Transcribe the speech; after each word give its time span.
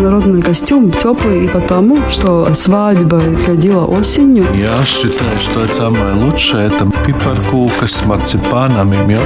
народный 0.00 0.42
костюм 0.42 0.90
теплый 0.90 1.44
и 1.46 1.48
потому, 1.48 1.98
что 2.10 2.52
свадьба 2.54 3.20
ходила 3.44 3.84
осенью. 3.84 4.46
Я 4.54 4.82
считаю, 4.84 5.36
что 5.38 5.60
это 5.62 5.72
самое 5.72 6.14
лучшее. 6.14 6.66
Это 6.66 6.88
пипаркука 7.06 7.86
с 7.86 8.04
марципаном 8.06 8.92
и 8.92 8.96
медом. 8.96 9.24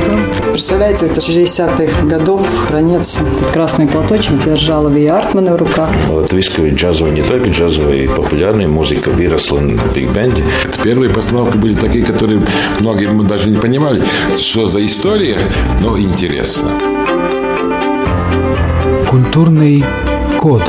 Представляете, 0.51 1.07
это 1.07 1.21
60-х 1.21 2.07
годов 2.07 2.47
хранится 2.67 3.21
красный 3.53 3.87
платочек, 3.87 4.39
держала 4.45 4.89
Ви 4.89 5.07
Артмана 5.07 5.53
в 5.53 5.57
руках. 5.57 5.89
Латвийская 6.11 6.71
джазовая, 6.75 7.13
не 7.13 7.23
только 7.23 7.49
джазовая, 7.49 8.05
и 8.05 8.09
популярная 8.09 8.69
музыка 8.69 9.11
выросла 9.11 9.61
на 9.61 9.81
биг-бенде. 9.95 10.45
Первые 10.83 11.11
постановки 11.11 11.57
были 11.57 11.75
такие, 11.75 12.05
которые 12.05 12.41
многие 12.81 13.09
даже 13.25 13.51
не 13.51 13.59
понимали, 13.59 14.03
что 14.37 14.67
за 14.67 14.85
история, 14.85 15.39
но 15.81 15.99
интересно. 15.99 16.69
Культурный 19.09 19.85
код. 20.43 20.63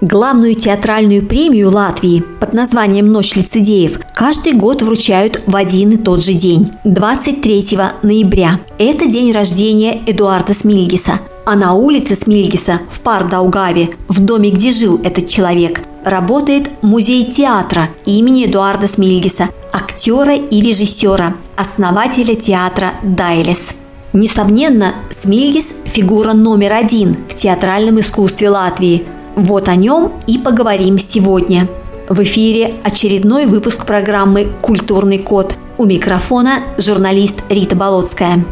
Главную 0.00 0.54
театральную 0.54 1.26
премию 1.26 1.70
Латвии 1.70 2.24
под 2.40 2.54
названием 2.54 3.12
«Ночь 3.12 3.36
лицедеев» 3.36 4.00
каждый 4.14 4.54
год 4.54 4.80
вручают 4.80 5.42
в 5.46 5.54
один 5.54 5.90
и 5.90 5.96
тот 5.98 6.24
же 6.24 6.32
день– 6.32 6.70
23 6.84 7.78
ноября. 8.02 8.60
Это 8.78 9.04
день 9.04 9.32
рождения 9.32 10.00
Эдуарда 10.06 10.54
Смильгиса. 10.54 11.20
А 11.44 11.56
на 11.56 11.74
улице 11.74 12.14
Смильгиса 12.14 12.80
в 12.90 13.00
Пардаугаве, 13.00 13.90
в 14.08 14.24
доме, 14.24 14.50
где 14.50 14.72
жил 14.72 14.98
этот 15.04 15.28
человек, 15.28 15.82
работает 16.04 16.70
музей 16.80 17.30
театра 17.30 17.90
имени 18.06 18.46
Эдуарда 18.46 18.88
Смильгиса, 18.88 19.50
актера 19.72 20.36
и 20.36 20.62
режиссера, 20.62 21.34
основателя 21.56 22.34
театра 22.34 22.94
«Дайлес». 23.02 23.74
Несомненно, 24.14 24.94
Смильгис– 25.10 25.74
фигура 25.84 26.32
номер 26.32 26.72
один 26.72 27.16
в 27.28 27.34
театральном 27.34 28.00
искусстве 28.00 28.48
Латвии. 28.48 29.04
Вот 29.36 29.68
о 29.68 29.76
нем 29.76 30.12
и 30.26 30.38
поговорим 30.38 30.98
сегодня. 30.98 31.68
В 32.08 32.22
эфире 32.22 32.74
очередной 32.82 33.44
выпуск 33.44 33.84
программы 33.84 34.48
«Культурный 34.62 35.18
код». 35.18 35.56
У 35.76 35.84
микрофона 35.84 36.60
журналист 36.78 37.40
Рита 37.50 37.76
Болотская. 37.76 38.44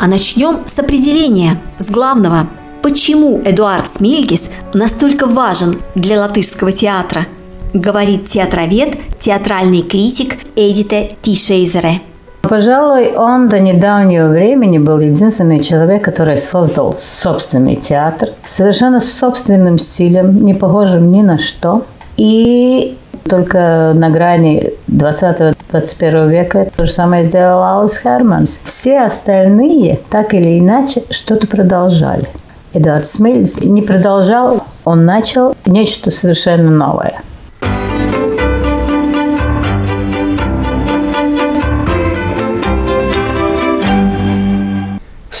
А 0.00 0.06
начнем 0.06 0.60
с 0.66 0.78
определения, 0.78 1.60
с 1.78 1.90
главного. 1.90 2.48
Почему 2.80 3.40
Эдуард 3.44 3.90
Смильгис 3.90 4.48
настолько 4.72 5.26
важен 5.26 5.78
для 5.94 6.20
латышского 6.20 6.72
театра? 6.72 7.26
Говорит 7.74 8.28
театровед, 8.28 8.98
театральный 9.20 9.82
критик 9.82 10.38
Эдите 10.56 11.16
Тишейзере. 11.20 12.00
Пожалуй, 12.52 13.14
он 13.14 13.48
до 13.48 13.60
недавнего 13.60 14.28
времени 14.28 14.76
был 14.76 15.00
единственный 15.00 15.60
человек, 15.60 16.04
который 16.04 16.36
создал 16.36 16.94
собственный 16.98 17.76
театр, 17.76 18.28
совершенно 18.44 19.00
собственным 19.00 19.78
стилем, 19.78 20.44
не 20.44 20.52
похожим 20.52 21.10
ни 21.10 21.22
на 21.22 21.38
что. 21.38 21.86
И 22.18 22.98
только 23.24 23.92
на 23.94 24.10
грани 24.10 24.74
20-21 24.88 26.28
века 26.28 26.68
то 26.76 26.84
же 26.84 26.92
самое 26.92 27.24
сделал 27.24 27.62
Аус 27.62 27.96
Херманс. 27.96 28.60
Все 28.64 29.00
остальные 29.00 30.00
так 30.10 30.34
или 30.34 30.58
иначе 30.58 31.04
что-то 31.08 31.46
продолжали. 31.46 32.26
Эдуард 32.74 33.06
Смельс 33.06 33.62
не 33.62 33.80
продолжал, 33.80 34.62
он 34.84 35.06
начал 35.06 35.56
нечто 35.64 36.10
совершенно 36.10 36.70
новое– 36.70 37.14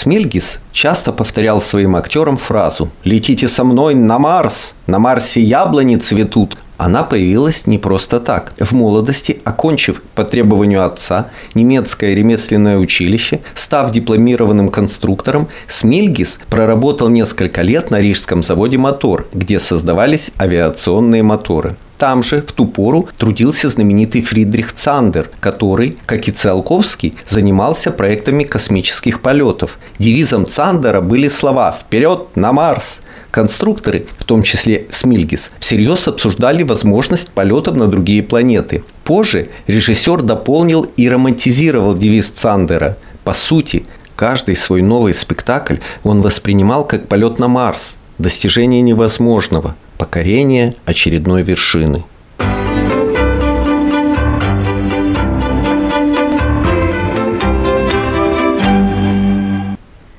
Смильгис 0.02 0.58
часто 0.72 1.12
повторял 1.12 1.62
своим 1.62 1.94
актерам 1.94 2.36
фразу 2.36 2.90
«Летите 3.04 3.46
со 3.46 3.62
мной 3.62 3.94
на 3.94 4.18
Марс! 4.18 4.74
На 4.88 4.98
Марсе 4.98 5.40
яблони 5.40 5.94
цветут!» 5.94 6.56
Она 6.76 7.04
появилась 7.04 7.68
не 7.68 7.78
просто 7.78 8.18
так. 8.18 8.52
В 8.58 8.72
молодости, 8.72 9.40
окончив 9.44 10.02
по 10.16 10.24
требованию 10.24 10.84
отца 10.84 11.30
немецкое 11.54 12.14
ремесленное 12.14 12.78
училище, 12.78 13.42
став 13.54 13.92
дипломированным 13.92 14.70
конструктором, 14.70 15.46
Смильгис 15.68 16.40
проработал 16.50 17.08
несколько 17.08 17.62
лет 17.62 17.92
на 17.92 18.00
Рижском 18.00 18.42
заводе 18.42 18.78
«Мотор», 18.78 19.28
где 19.32 19.60
создавались 19.60 20.32
авиационные 20.36 21.22
моторы. 21.22 21.76
Там 22.02 22.24
же, 22.24 22.42
в 22.42 22.50
ту 22.50 22.66
пору, 22.66 23.08
трудился 23.16 23.68
знаменитый 23.68 24.22
Фридрих 24.22 24.72
Цандер, 24.72 25.30
который, 25.38 25.94
как 26.04 26.26
и 26.26 26.32
Циолковский, 26.32 27.14
занимался 27.28 27.92
проектами 27.92 28.42
космических 28.42 29.20
полетов. 29.20 29.78
Девизом 30.00 30.48
Цандера 30.48 31.00
были 31.00 31.28
слова 31.28 31.70
«Вперед 31.70 32.36
на 32.36 32.52
Марс!». 32.52 33.02
Конструкторы, 33.30 34.06
в 34.18 34.24
том 34.24 34.42
числе 34.42 34.88
Смильгис, 34.90 35.52
всерьез 35.60 36.08
обсуждали 36.08 36.64
возможность 36.64 37.30
полетов 37.30 37.76
на 37.76 37.86
другие 37.86 38.24
планеты. 38.24 38.82
Позже 39.04 39.50
режиссер 39.68 40.22
дополнил 40.22 40.88
и 40.96 41.08
романтизировал 41.08 41.96
девиз 41.96 42.30
Цандера. 42.30 42.98
По 43.22 43.32
сути, 43.32 43.86
каждый 44.16 44.56
свой 44.56 44.82
новый 44.82 45.14
спектакль 45.14 45.76
он 46.02 46.20
воспринимал 46.20 46.84
как 46.84 47.06
полет 47.06 47.38
на 47.38 47.46
Марс, 47.46 47.96
достижение 48.18 48.80
невозможного, 48.80 49.76
покорение 50.02 50.74
очередной 50.84 51.42
вершины. 51.42 52.02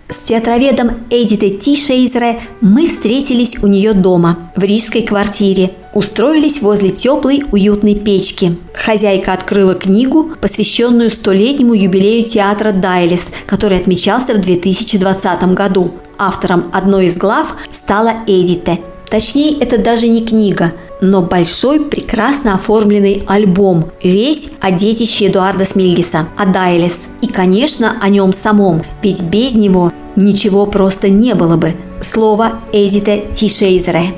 С 0.08 0.20
театроведом 0.26 0.92
Эдитой 1.10 1.50
Тишейзере 1.50 2.40
мы 2.62 2.88
встретились 2.88 3.62
у 3.62 3.68
нее 3.68 3.92
дома, 3.92 4.52
в 4.56 4.64
рижской 4.64 5.02
квартире. 5.02 5.72
Устроились 5.94 6.62
возле 6.62 6.90
теплой, 6.90 7.44
уютной 7.52 7.96
печки. 7.96 8.56
Хозяйка 8.74 9.34
открыла 9.34 9.74
книгу, 9.74 10.32
посвященную 10.40 11.12
столетнему 11.12 11.74
юбилею 11.74 12.24
театра 12.24 12.72
«Дайлис», 12.72 13.32
который 13.46 13.80
отмечался 13.80 14.34
в 14.34 14.40
2020 14.40 15.44
году. 15.54 15.92
Автором 16.18 16.72
одной 16.72 17.08
из 17.08 17.18
глав 17.18 17.58
стала 17.70 18.14
Эдите– 18.28 18.80
Точнее, 19.14 19.60
это 19.60 19.78
даже 19.78 20.08
не 20.08 20.26
книга, 20.26 20.72
но 21.00 21.22
большой, 21.22 21.80
прекрасно 21.80 22.56
оформленный 22.56 23.24
альбом, 23.28 23.92
весь 24.02 24.54
о 24.60 24.72
детище 24.72 25.28
Эдуарда 25.28 25.66
Смильгиса, 25.66 26.26
о 26.36 26.48
Дайлес. 26.48 27.10
И, 27.22 27.28
конечно, 27.28 27.94
о 28.02 28.10
нем 28.10 28.34
самом, 28.34 28.82
ведь 29.04 29.22
без 29.22 29.54
него 29.54 29.92
ничего 30.16 30.66
просто 30.66 31.10
не 31.10 31.36
было 31.36 31.58
бы. 31.58 31.76
Слово 32.02 32.54
Эдита 32.72 33.20
Тишейзере. 33.32 34.16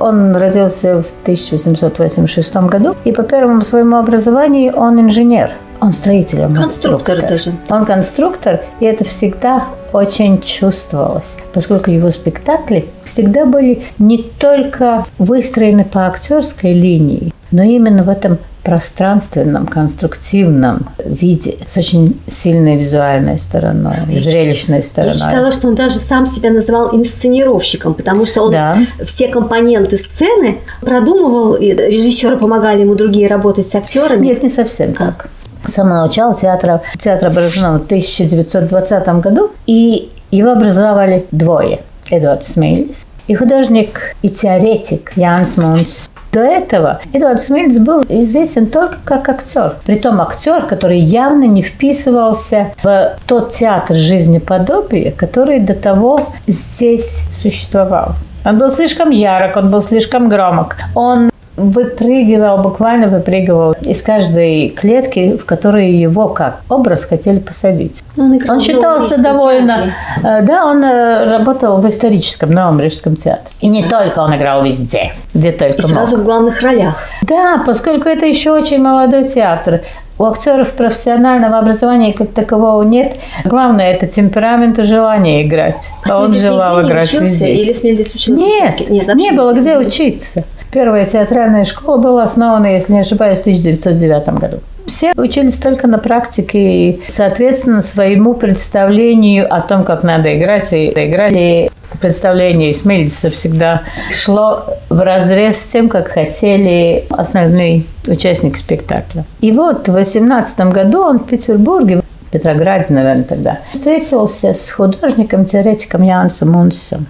Он 0.00 0.34
родился 0.34 1.02
в 1.02 1.12
1886 1.24 2.54
году, 2.54 2.96
и 3.04 3.12
по 3.12 3.24
первому 3.24 3.60
своему 3.60 3.98
образованию 3.98 4.72
он 4.74 4.98
инженер. 4.98 5.50
Он 5.78 5.92
строитель, 5.92 6.46
он 6.46 6.54
конструктор. 6.54 7.16
конструктор 7.16 7.28
даже. 7.28 7.52
Он 7.68 7.84
конструктор, 7.84 8.62
и 8.80 8.86
это 8.86 9.04
всегда 9.04 9.66
очень 9.92 10.40
чувствовалось, 10.40 11.38
поскольку 11.52 11.90
его 11.90 12.10
спектакли 12.10 12.86
всегда 13.04 13.44
были 13.44 13.82
не 13.98 14.18
только 14.18 15.04
выстроены 15.18 15.84
по 15.84 16.06
актерской 16.06 16.72
линии, 16.72 17.32
но 17.50 17.62
именно 17.62 18.02
в 18.02 18.08
этом 18.08 18.38
пространственном, 18.62 19.66
конструктивном 19.66 20.88
виде, 21.04 21.56
с 21.66 21.76
очень 21.76 22.20
сильной 22.26 22.76
визуальной 22.76 23.38
стороной, 23.38 23.96
я 24.08 24.20
зрелищной 24.20 24.82
стороной. 24.82 25.14
Я 25.14 25.18
читала, 25.18 25.50
что 25.50 25.68
он 25.68 25.74
даже 25.74 25.98
сам 25.98 26.26
себя 26.26 26.50
называл 26.50 26.94
инсценировщиком, 26.94 27.94
потому 27.94 28.24
что 28.24 28.42
он 28.42 28.52
да. 28.52 28.78
все 29.04 29.28
компоненты 29.28 29.96
сцены 29.96 30.58
продумывал, 30.80 31.54
и 31.54 31.72
режиссеры 31.72 32.36
помогали 32.36 32.82
ему 32.82 32.94
другие 32.94 33.26
работать 33.26 33.66
с 33.66 33.74
актерами. 33.74 34.26
Нет, 34.26 34.42
не 34.42 34.48
совсем 34.48 34.94
а. 34.98 35.06
так 35.06 35.28
с 35.64 35.72
самого 35.72 36.06
начала 36.06 36.34
театра, 36.34 36.82
театра 36.98 37.28
образован 37.28 37.80
в 37.80 37.84
1920 37.84 39.08
году, 39.20 39.50
и 39.66 40.10
его 40.30 40.52
образовали 40.52 41.26
двое. 41.30 41.80
Эдуард 42.10 42.44
Смейлис 42.44 43.06
и 43.26 43.34
художник 43.34 44.14
и 44.22 44.28
теоретик 44.28 45.12
Янс 45.16 45.56
Мунц. 45.56 46.08
До 46.32 46.40
этого 46.40 47.00
Эдуард 47.12 47.40
Смильц 47.40 47.76
был 47.76 48.02
известен 48.08 48.66
только 48.66 48.96
как 49.04 49.28
актер. 49.28 49.76
Притом 49.84 50.20
актер, 50.22 50.62
который 50.62 50.98
явно 50.98 51.44
не 51.44 51.62
вписывался 51.62 52.72
в 52.82 53.18
тот 53.26 53.52
театр 53.52 53.94
жизнеподобия, 53.94 55.12
который 55.12 55.60
до 55.60 55.74
того 55.74 56.28
здесь 56.46 57.28
существовал. 57.32 58.12
Он 58.44 58.58
был 58.58 58.70
слишком 58.70 59.10
ярок, 59.10 59.56
он 59.56 59.70
был 59.70 59.82
слишком 59.82 60.28
громок. 60.28 60.78
Он 60.94 61.31
выпрыгивал, 61.56 62.58
буквально 62.58 63.08
выпрыгивал 63.08 63.74
из 63.82 64.02
каждой 64.02 64.70
клетки, 64.70 65.36
в 65.36 65.44
которую 65.44 65.96
его 65.98 66.28
как 66.28 66.62
образ 66.68 67.04
хотели 67.04 67.40
посадить. 67.40 68.02
Ну, 68.16 68.24
он, 68.24 68.40
он 68.48 68.60
считался 68.60 69.22
довольно... 69.22 69.74
Театре. 69.74 69.92
Э, 70.22 70.42
да, 70.42 70.64
он 70.66 70.82
э, 70.82 71.24
работал 71.24 71.78
в 71.78 71.88
историческом 71.88 72.50
Новом 72.50 72.80
Рижском 72.80 73.16
театре. 73.16 73.50
И 73.60 73.68
не 73.68 73.84
только 73.84 74.20
он 74.20 74.34
играл 74.36 74.64
везде, 74.64 75.12
где 75.34 75.52
только 75.52 75.78
И 75.78 75.82
сразу 75.82 76.16
мог. 76.16 76.20
в 76.20 76.24
главных 76.24 76.62
ролях. 76.62 76.96
Да, 77.22 77.62
поскольку 77.64 78.08
это 78.08 78.24
еще 78.26 78.52
очень 78.52 78.80
молодой 78.80 79.24
театр. 79.24 79.82
У 80.18 80.24
актеров 80.24 80.72
профессионального 80.72 81.58
образования 81.58 82.12
как 82.12 82.32
такового 82.32 82.82
нет. 82.82 83.16
Главное– 83.44 83.92
это 83.94 84.06
темперамент 84.06 84.78
и 84.78 84.82
желание 84.82 85.42
играть. 85.42 85.90
А 86.08 86.20
он 86.20 86.34
желал 86.34 86.82
играть 86.82 87.12
везде. 87.12 87.54
Или 87.54 87.72
Смельдис 87.72 88.14
учился 88.14 88.40
Нет? 88.40 88.88
Нет, 88.88 89.14
не 89.14 89.32
было 89.32 89.52
где 89.52 89.76
учиться. 89.78 90.44
Первая 90.72 91.04
театральная 91.04 91.66
школа 91.66 91.98
была 91.98 92.22
основана, 92.22 92.66
если 92.66 92.94
не 92.94 93.00
ошибаюсь, 93.00 93.38
в 93.38 93.42
1909 93.42 94.40
году. 94.40 94.60
Все 94.86 95.12
учились 95.16 95.58
только 95.58 95.86
на 95.86 95.98
практике 95.98 96.58
и, 96.58 97.02
соответственно, 97.08 97.82
своему 97.82 98.32
представлению 98.34 99.54
о 99.54 99.60
том, 99.60 99.84
как 99.84 100.02
надо 100.02 100.34
играть, 100.36 100.72
и 100.72 100.88
играли 100.88 101.70
представление 102.00 102.74
Смельдиса 102.74 103.30
всегда 103.30 103.82
шло 104.10 104.64
в 104.88 104.98
разрез 104.98 105.58
с 105.58 105.70
тем, 105.70 105.90
как 105.90 106.08
хотели 106.08 107.04
остальные 107.10 107.84
участники 108.06 108.56
спектакля. 108.56 109.26
И 109.40 109.52
вот 109.52 109.88
в 109.88 109.92
18 109.92 110.72
году 110.72 111.02
он 111.02 111.18
в 111.18 111.26
Петербурге, 111.26 112.02
Петрограде, 112.30 112.86
наверное, 112.88 113.24
тогда, 113.24 113.58
встретился 113.74 114.54
с 114.54 114.70
художником-теоретиком 114.70 116.02
Янсом 116.02 116.52
Мунсом. 116.52 117.06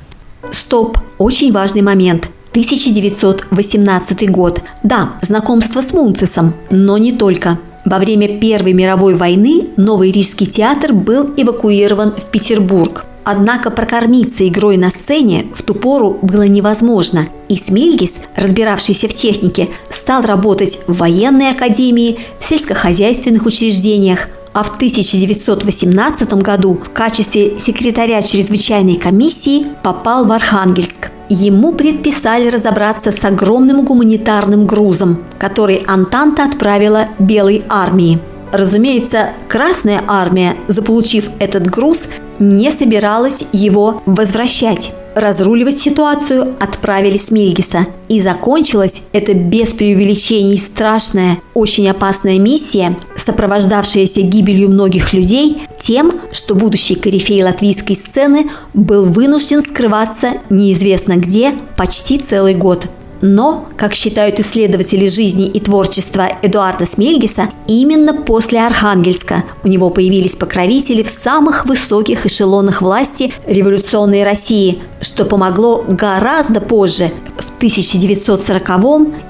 Стоп! 0.50 0.98
Очень 1.18 1.52
важный 1.52 1.82
момент. 1.82 2.28
1918 2.52 4.30
год. 4.30 4.62
Да, 4.82 5.14
знакомство 5.22 5.80
с 5.80 5.92
Мунцисом, 5.94 6.52
но 6.70 6.98
не 6.98 7.12
только. 7.12 7.58
Во 7.86 7.98
время 7.98 8.38
Первой 8.38 8.74
мировой 8.74 9.14
войны 9.14 9.68
Новый 9.78 10.12
Рижский 10.12 10.46
театр 10.46 10.92
был 10.92 11.32
эвакуирован 11.36 12.12
в 12.12 12.26
Петербург. 12.26 13.06
Однако 13.24 13.70
прокормиться 13.70 14.46
игрой 14.46 14.76
на 14.76 14.90
сцене 14.90 15.46
в 15.54 15.62
ту 15.62 15.74
пору 15.74 16.18
было 16.20 16.42
невозможно, 16.42 17.26
и 17.48 17.56
Смильгис, 17.56 18.20
разбиравшийся 18.36 19.08
в 19.08 19.14
технике, 19.14 19.68
стал 19.88 20.22
работать 20.22 20.80
в 20.86 20.98
военной 20.98 21.50
академии, 21.50 22.18
в 22.38 22.44
сельскохозяйственных 22.44 23.46
учреждениях, 23.46 24.28
а 24.52 24.62
в 24.62 24.76
1918 24.76 26.32
году 26.34 26.78
в 26.82 26.90
качестве 26.90 27.58
секретаря 27.58 28.22
чрезвычайной 28.22 28.96
комиссии 28.96 29.66
попал 29.82 30.24
в 30.24 30.32
Архангельск. 30.32 31.10
Ему 31.28 31.72
предписали 31.72 32.48
разобраться 32.48 33.10
с 33.10 33.24
огромным 33.24 33.84
гуманитарным 33.84 34.66
грузом, 34.66 35.22
который 35.38 35.82
Антанта 35.86 36.44
отправила 36.44 37.08
Белой 37.18 37.64
армии. 37.68 38.18
Разумеется, 38.52 39.30
Красная 39.48 40.02
армия, 40.06 40.56
заполучив 40.68 41.30
этот 41.38 41.70
груз, 41.70 42.06
не 42.38 42.70
собиралась 42.70 43.44
его 43.52 44.02
возвращать. 44.04 44.92
Разруливать 45.14 45.78
ситуацию 45.78 46.54
отправили 46.58 47.18
Смильгиса. 47.18 47.86
И 48.08 48.20
закончилась 48.20 49.02
эта 49.12 49.34
без 49.34 49.72
преувеличений 49.72 50.58
страшная, 50.58 51.38
очень 51.54 51.88
опасная 51.88 52.38
миссия, 52.38 52.96
сопровождавшаяся 53.22 54.22
гибелью 54.22 54.68
многих 54.68 55.12
людей, 55.12 55.62
тем, 55.80 56.20
что 56.32 56.54
будущий 56.54 56.94
корифей 56.94 57.42
латвийской 57.42 57.94
сцены 57.94 58.50
был 58.74 59.06
вынужден 59.06 59.62
скрываться 59.62 60.32
неизвестно 60.50 61.16
где 61.16 61.54
почти 61.76 62.18
целый 62.18 62.54
год. 62.54 62.88
Но, 63.22 63.68
как 63.76 63.94
считают 63.94 64.40
исследователи 64.40 65.06
жизни 65.06 65.46
и 65.46 65.60
творчества 65.60 66.28
Эдуарда 66.42 66.86
Смельгиса, 66.86 67.50
именно 67.68 68.14
после 68.14 68.66
Архангельска 68.66 69.44
у 69.62 69.68
него 69.68 69.90
появились 69.90 70.34
покровители 70.34 71.04
в 71.04 71.08
самых 71.08 71.64
высоких 71.64 72.26
эшелонах 72.26 72.82
власти 72.82 73.32
революционной 73.46 74.24
России, 74.24 74.80
что 75.00 75.24
помогло 75.24 75.84
гораздо 75.86 76.60
позже, 76.60 77.12
в 77.38 77.56
1940 77.58 78.68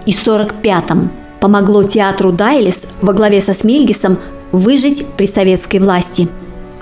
и 0.07 0.13
1945. 0.13 1.22
Помогло 1.43 1.83
театру 1.83 2.31
Дайлис 2.31 2.87
во 3.01 3.13
главе 3.13 3.41
со 3.41 3.53
Смельгисом 3.53 4.17
выжить 4.53 5.05
при 5.17 5.27
советской 5.27 5.79
власти. 5.79 6.29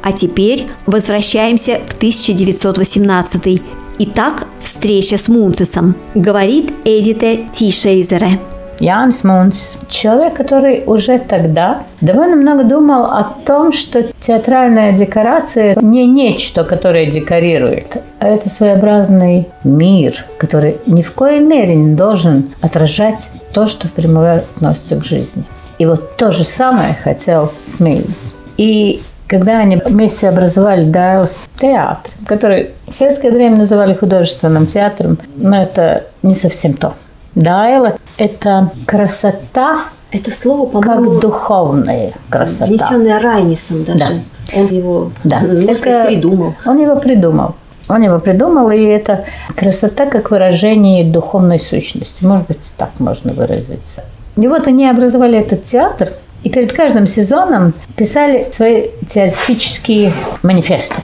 А 0.02 0.12
теперь 0.12 0.66
возвращаемся 0.84 1.80
в 1.88 1.94
1918 1.94 3.62
Итак, 4.00 4.46
встреча 4.60 5.16
с 5.16 5.28
Мунцисом, 5.28 5.94
говорит 6.14 6.74
Эдите 6.84 7.48
Тишейзере. 7.54 8.38
Янис 8.80 9.24
Мунцис, 9.24 9.74
человек, 9.88 10.34
который 10.34 10.84
уже 10.86 11.18
тогда 11.18 11.82
довольно 12.00 12.36
много 12.36 12.64
думал 12.64 13.04
о 13.04 13.24
том, 13.44 13.72
что 13.72 14.02
театральная 14.20 14.92
декорация 14.92 15.76
не 15.80 16.06
нечто, 16.06 16.64
которое 16.64 17.10
декорирует, 17.10 17.98
а 18.18 18.26
это 18.26 18.48
своеобразный 18.48 19.48
мир, 19.64 20.24
который 20.38 20.78
ни 20.86 21.02
в 21.02 21.12
коей 21.12 21.40
мере 21.40 21.74
не 21.74 21.94
должен 21.94 22.50
отражать 22.62 23.30
то, 23.52 23.66
что 23.66 23.86
впрямую 23.86 24.38
относится 24.38 24.96
к 24.96 25.04
жизни. 25.04 25.44
И 25.78 25.84
вот 25.84 26.16
то 26.16 26.30
же 26.32 26.44
самое 26.44 26.94
хотел 26.94 27.52
Смильгис. 27.66 28.34
И 28.56 29.02
когда 29.26 29.58
они 29.58 29.76
вместе 29.76 30.28
образовали 30.28 30.84
Дайлес 30.84 31.46
театр, 31.56 32.10
который 32.26 32.70
в 32.88 32.92
советское 32.92 33.30
время 33.30 33.56
называли 33.56 33.94
художественным 33.94 34.66
театром, 34.66 35.18
но 35.36 35.62
это 35.62 36.06
не 36.22 36.34
совсем 36.34 36.74
то. 36.74 36.94
Дайла– 37.34 37.96
это 38.16 38.70
красота, 38.86 39.84
Это 40.12 40.30
слово, 40.32 40.80
как 40.80 41.20
духовная 41.20 42.14
красота. 42.28 42.66
внесенное 42.66 43.20
Райнисом 43.20 43.84
даже. 43.84 43.98
Да. 43.98 44.12
Он 44.60 44.66
его, 44.66 45.12
Да. 45.24 45.40
можно 45.40 45.74
сказать, 45.74 46.08
придумал. 46.08 46.54
Он 46.66 46.78
его 46.80 46.96
придумал. 46.96 47.54
Он 47.88 48.02
его 48.02 48.18
придумал, 48.18 48.70
и 48.70 48.82
это 48.82 49.24
красота 49.56 50.06
как 50.06 50.30
выражение 50.30 51.04
духовной 51.04 51.60
сущности. 51.60 52.24
Может 52.24 52.46
быть, 52.48 52.72
так 52.76 52.90
можно 52.98 53.32
выразиться. 53.32 54.04
И 54.36 54.46
вот 54.48 54.66
они 54.68 54.88
образовали 54.88 55.38
этот 55.38 55.62
театр, 55.64 56.10
и 56.42 56.50
перед 56.50 56.72
каждым 56.72 57.06
сезоном 57.06 57.74
писали 57.96 58.48
свои 58.50 58.88
теоретические 59.08 60.12
манифесты. 60.42 60.96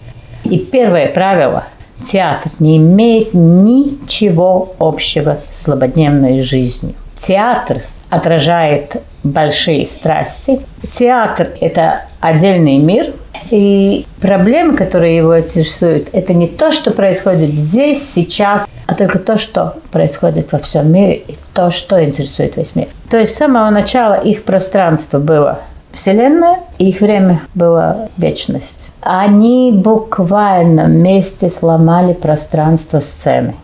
И 0.44 0.58
первое 0.58 1.08
правило– 1.08 1.64
театр 2.04 2.52
не 2.58 2.76
имеет 2.76 3.34
ничего 3.34 4.75
общего 4.78 5.38
с 5.50 5.64
злободневной 5.64 6.40
жизнью. 6.40 6.94
Театр 7.19 7.82
отражает 8.08 8.96
большие 9.25 9.84
страсти. 9.84 10.60
Театр– 10.90 11.50
это 11.60 12.02
отдельный 12.20 12.78
мир, 12.78 13.12
и 13.50 14.06
проблемы, 14.20 14.76
которые 14.76 15.16
его 15.16 15.38
интересуют, 15.38 16.08
это 16.12 16.32
не 16.32 16.46
то, 16.46 16.70
что 16.70 16.90
происходит 16.90 17.54
здесь, 17.54 18.02
сейчас, 18.02 18.69
а 18.87 18.94
только 18.94 19.19
то, 19.19 19.37
что 19.38 19.78
происходит 19.90 20.52
во 20.52 20.58
всем 20.58 20.90
мире, 20.92 21.14
и 21.14 21.37
то, 21.52 21.70
что 21.70 22.02
интересует 22.02 22.56
весь 22.56 22.75
мир. 22.75 22.88
То 23.10 23.19
есть 23.19 23.34
с 23.34 23.38
самого 23.38 23.70
начала 23.70 24.14
их 24.14 24.44
пространство 24.44 25.19
было 25.19 25.60
Вселенная, 25.96 26.58
и 26.78 26.90
их 26.90 27.00
время 27.00 27.40
было 27.54 28.10
вечность. 28.19 28.93
Они 29.00 29.72
буквально 29.72 30.84
вместе 30.84 31.49
сломали 31.49 32.12
пространство 32.12 33.00
сцены. 33.00 33.54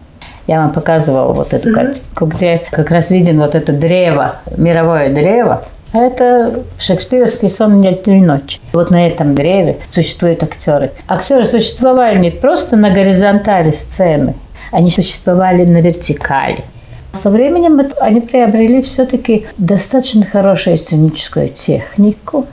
Я 0.46 0.60
вам 0.60 0.72
показывала 0.72 1.34
вот 1.34 1.52
эту 1.52 1.72
картинку, 1.72 2.24
где 2.24 2.62
как 2.70 2.90
раз 2.90 3.10
виден 3.10 3.38
вот 3.38 3.54
это 3.54 3.72
древо, 3.72 4.36
мировое 4.56 5.12
древо. 5.14 5.64
А 5.92 5.98
это 5.98 6.62
шекспировский 6.78 7.50
сон 7.50 7.82
летней 7.82 8.22
ночи. 8.22 8.60
Вот 8.72 8.90
на 8.90 9.06
этом 9.06 9.34
древе 9.34 9.76
существуют 9.88 10.42
актеры. 10.42 10.92
Актеры 11.06 11.44
существовали 11.44 12.18
не 12.18 12.30
просто 12.30 12.76
на 12.76 12.88
горизонтали 12.90 13.72
сцены, 13.72 14.34
они 14.70 14.90
существовали 14.90 15.66
на 15.66 15.82
вертикали. 15.82 16.64
Со 17.12 17.30
временем 17.30 17.80
они 18.00 18.20
приобрели 18.20 18.82
все-таки 18.82 19.46
достаточно 19.58 20.24
хорошую 20.24 20.78
сценическую 20.78 21.50
технику. 21.50 22.46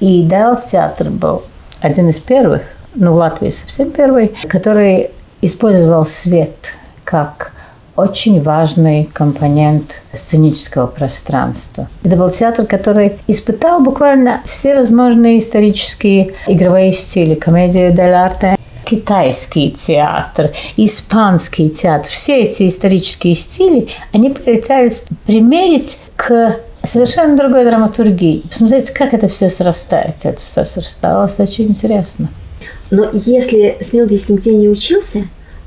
И 0.00 0.22
Дайлс 0.24 0.64
театр 0.64 1.10
был 1.10 1.42
один 1.80 2.08
из 2.08 2.20
первых, 2.20 2.62
ну, 2.94 3.12
в 3.12 3.16
Латвии 3.16 3.50
совсем 3.50 3.90
первый, 3.90 4.34
который 4.48 5.10
использовал 5.40 6.04
свет 6.06 6.74
как 7.04 7.52
очень 7.96 8.40
важный 8.40 9.08
компонент 9.12 10.02
сценического 10.12 10.86
пространства. 10.86 11.88
Это 12.04 12.16
был 12.16 12.30
театр, 12.30 12.66
который 12.66 13.18
испытал 13.26 13.80
буквально 13.80 14.40
все 14.44 14.76
возможные 14.76 15.38
исторические 15.38 16.34
игровые 16.46 16.92
стили. 16.92 17.34
Комедию 17.34 17.92
дель 17.92 18.12
арте, 18.12 18.57
китайский 18.88 19.70
театр, 19.70 20.52
испанский 20.76 21.68
театр. 21.68 22.10
Все 22.10 22.42
эти 22.42 22.66
исторические 22.66 23.34
стили, 23.34 23.88
они 24.12 24.30
пытались 24.30 25.02
примерить 25.26 25.98
к 26.16 26.56
совершенно 26.82 27.36
другой 27.36 27.64
драматургии. 27.64 28.44
Посмотрите, 28.48 28.92
как 28.92 29.12
это 29.12 29.28
все 29.28 29.50
срастается. 29.50 30.30
Это 30.30 30.40
все 30.40 30.64
срасталось 30.64 31.38
очень 31.38 31.66
интересно. 31.66 32.30
Но 32.90 33.10
если 33.12 33.76
Смилгис 33.80 34.28
нигде 34.28 34.54
не 34.54 34.68
учился, 34.68 35.24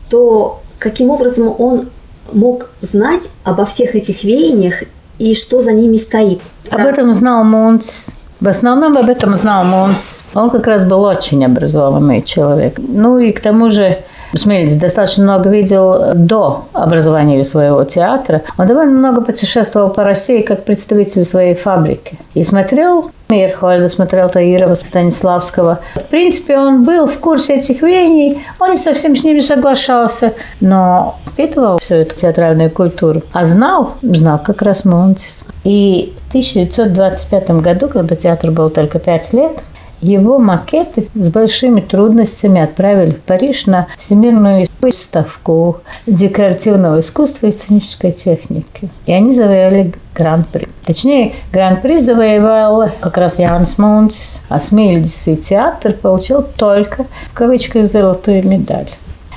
то 0.09 0.61
каким 0.79 1.11
образом 1.11 1.53
он 1.59 1.89
мог 2.33 2.69
знать 2.81 3.29
обо 3.43 3.65
всех 3.65 3.95
этих 3.95 4.23
веяниях 4.23 4.83
и 5.19 5.35
что 5.35 5.61
за 5.61 5.73
ними 5.73 5.97
стоит? 5.97 6.39
Об 6.69 6.81
этом 6.81 7.13
знал 7.13 7.43
Мунц. 7.43 8.11
В 8.41 8.47
основном 8.47 8.97
об 8.97 9.07
этом 9.07 9.35
знал 9.35 9.63
Мунц. 9.63 10.21
Он 10.33 10.49
как 10.49 10.65
раз 10.65 10.83
был 10.83 11.03
очень 11.03 11.45
образованный 11.45 12.23
человек. 12.23 12.79
Ну 12.79 13.19
и 13.19 13.31
к 13.33 13.39
тому 13.39 13.69
же 13.69 13.99
Смельц 14.35 14.73
достаточно 14.73 15.23
много 15.23 15.49
видел 15.49 16.13
до 16.15 16.65
образования 16.73 17.43
своего 17.43 17.83
театра. 17.83 18.43
Он 18.57 18.67
довольно 18.67 18.91
много 18.91 19.21
путешествовал 19.21 19.89
по 19.89 20.03
России 20.03 20.41
как 20.41 20.63
представитель 20.63 21.25
своей 21.25 21.55
фабрики. 21.55 22.17
И 22.33 22.43
смотрел 22.43 23.11
Мейерхольда, 23.29 23.89
смотрел 23.89 24.29
Таирова, 24.29 24.75
Станиславского. 24.75 25.79
В 25.95 26.03
принципе, 26.03 26.57
он 26.57 26.83
был 26.83 27.07
в 27.07 27.17
курсе 27.19 27.55
этих 27.55 27.81
веяний, 27.81 28.39
он 28.59 28.71
не 28.71 28.77
совсем 28.77 29.15
с 29.15 29.23
ними 29.23 29.39
соглашался, 29.39 30.33
но 30.59 31.15
впитывал 31.27 31.79
всю 31.79 31.95
эту 31.95 32.15
театральную 32.15 32.69
культуру. 32.69 33.21
А 33.31 33.45
знал, 33.45 33.93
знал 34.01 34.39
как 34.39 34.61
раз 34.61 34.85
Монтис. 34.85 35.45
И 35.63 36.13
в 36.27 36.29
1925 36.29 37.51
году, 37.61 37.87
когда 37.87 38.15
театр 38.15 38.51
был 38.51 38.69
только 38.69 38.99
пять 38.99 39.31
лет, 39.33 39.63
его 40.01 40.39
макеты 40.39 41.07
с 41.13 41.29
большими 41.29 41.81
трудностями 41.81 42.61
отправили 42.61 43.11
в 43.11 43.21
Париж 43.21 43.67
на 43.67 43.87
Всемирную 43.97 44.67
выставку 44.81 45.81
декоративного 46.07 46.99
искусства 46.99 47.47
и 47.47 47.51
сценической 47.51 48.11
техники. 48.11 48.89
И 49.05 49.13
они 49.13 49.33
завоевали 49.33 49.93
гран-при. 50.15 50.67
Точнее, 50.85 51.35
гран-при 51.53 51.97
завоевал 51.97 52.89
как 52.99 53.17
раз 53.17 53.39
Янс 53.39 53.77
Монтис, 53.77 54.41
а 54.49 54.59
Смельдис 54.59 55.27
и 55.27 55.37
театр 55.37 55.93
получил 55.93 56.43
только, 56.43 57.05
в 57.31 57.33
кавычках, 57.33 57.85
золотую 57.85 58.45
медаль. 58.47 58.89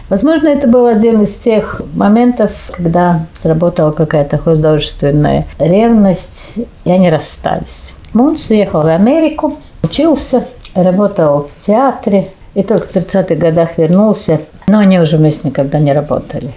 Возможно, 0.08 0.48
это 0.48 0.68
был 0.68 0.86
один 0.86 1.22
из 1.22 1.34
тех 1.34 1.80
моментов, 1.94 2.70
когда 2.74 3.26
сработала 3.42 3.90
какая-то 3.90 4.38
художественная 4.38 5.46
ревность, 5.58 6.58
и 6.84 6.90
они 6.90 7.08
расстались. 7.08 7.94
Мунс 8.12 8.50
уехал 8.50 8.82
в 8.82 8.86
Америку, 8.86 9.56
учился, 9.84 10.46
работал 10.74 11.48
в 11.48 11.64
театре, 11.64 12.30
и 12.54 12.62
только 12.62 12.86
в 12.86 12.96
30-х 12.96 13.34
годах 13.34 13.78
вернулся, 13.78 14.40
но 14.66 14.78
они 14.78 14.98
уже 14.98 15.16
вместе 15.16 15.48
никогда 15.48 15.78
не 15.78 15.92
работали. 15.92 16.50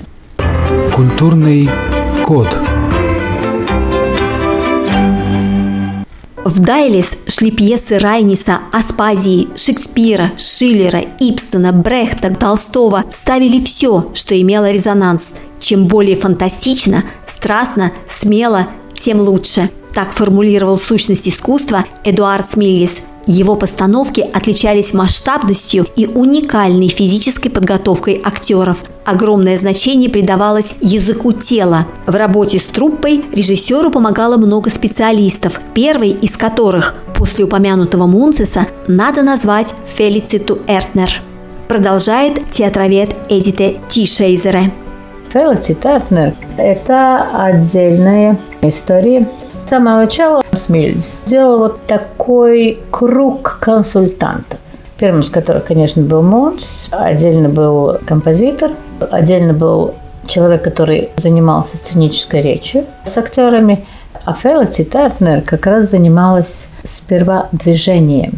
Культурный 0.95 1.69
код. 2.25 2.47
В 6.43 6.59
Дайлис 6.61 7.17
шли 7.27 7.51
пьесы 7.51 7.99
Райниса, 7.99 8.59
Аспазии, 8.71 9.49
Шекспира, 9.55 10.31
Шиллера, 10.37 11.01
Ипсона, 11.19 11.73
Брехта, 11.73 12.33
Толстого. 12.33 13.03
Ставили 13.11 13.63
все, 13.63 14.11
что 14.13 14.39
имело 14.39 14.71
резонанс. 14.71 15.33
Чем 15.59 15.87
более 15.87 16.15
фантастично, 16.15 17.03
страстно, 17.25 17.91
смело, 18.07 18.67
тем 18.95 19.19
лучше. 19.19 19.69
Так 19.93 20.11
формулировал 20.11 20.77
сущность 20.77 21.27
искусства 21.27 21.85
Эдуард 22.05 22.49
Смильес– 22.49 23.01
его 23.27 23.55
постановки 23.55 24.21
отличались 24.21 24.93
масштабностью 24.93 25.85
и 25.95 26.07
уникальной 26.07 26.87
физической 26.87 27.49
подготовкой 27.49 28.21
актеров. 28.23 28.83
Огромное 29.05 29.57
значение 29.57 30.09
придавалось 30.09 30.75
языку 30.81 31.33
тела. 31.33 31.85
В 32.07 32.15
работе 32.15 32.57
с 32.59 32.63
труппой 32.63 33.23
режиссеру 33.31 33.91
помогало 33.91 34.37
много 34.37 34.69
специалистов, 34.69 35.61
первый 35.73 36.11
из 36.11 36.37
которых, 36.37 36.95
после 37.15 37.45
упомянутого 37.45 38.07
Мунцеса, 38.07 38.67
надо 38.87 39.23
назвать 39.23 39.73
Фелициту 39.95 40.59
Эртнер. 40.67 41.21
Продолжает 41.67 42.49
театровед 42.49 43.13
Эдите 43.29 43.81
Тишейзере. 43.89 44.71
Фелицит 45.33 45.85
Эртнер– 45.85 46.33
это 46.57 47.27
отдельная 47.33 48.39
история 48.61 49.27
с 49.67 49.69
самого 49.69 49.97
начала 49.97 50.41
Смельс 50.53 51.21
сделал 51.25 51.59
вот 51.59 51.87
такой 51.87 52.79
круг 52.89 53.57
консультантов. 53.59 54.59
Первым 54.97 55.19
из 55.19 55.29
которых, 55.29 55.65
конечно, 55.65 56.01
был 56.03 56.21
Монс, 56.21 56.87
отдельно 56.89 57.49
был 57.49 57.97
композитор, 58.07 58.71
отдельно 59.11 59.51
был 59.51 59.95
человек, 60.25 60.63
который 60.63 61.09
занимался 61.17 61.75
сценической 61.75 62.41
речью 62.41 62.85
с 63.03 63.17
актерами. 63.17 63.85
А 64.23 64.33
Феллоти 64.35 64.85
Тартнер 64.85 65.41
как 65.41 65.65
раз 65.65 65.89
занималась 65.89 66.69
сперва 66.85 67.49
движением. 67.51 68.35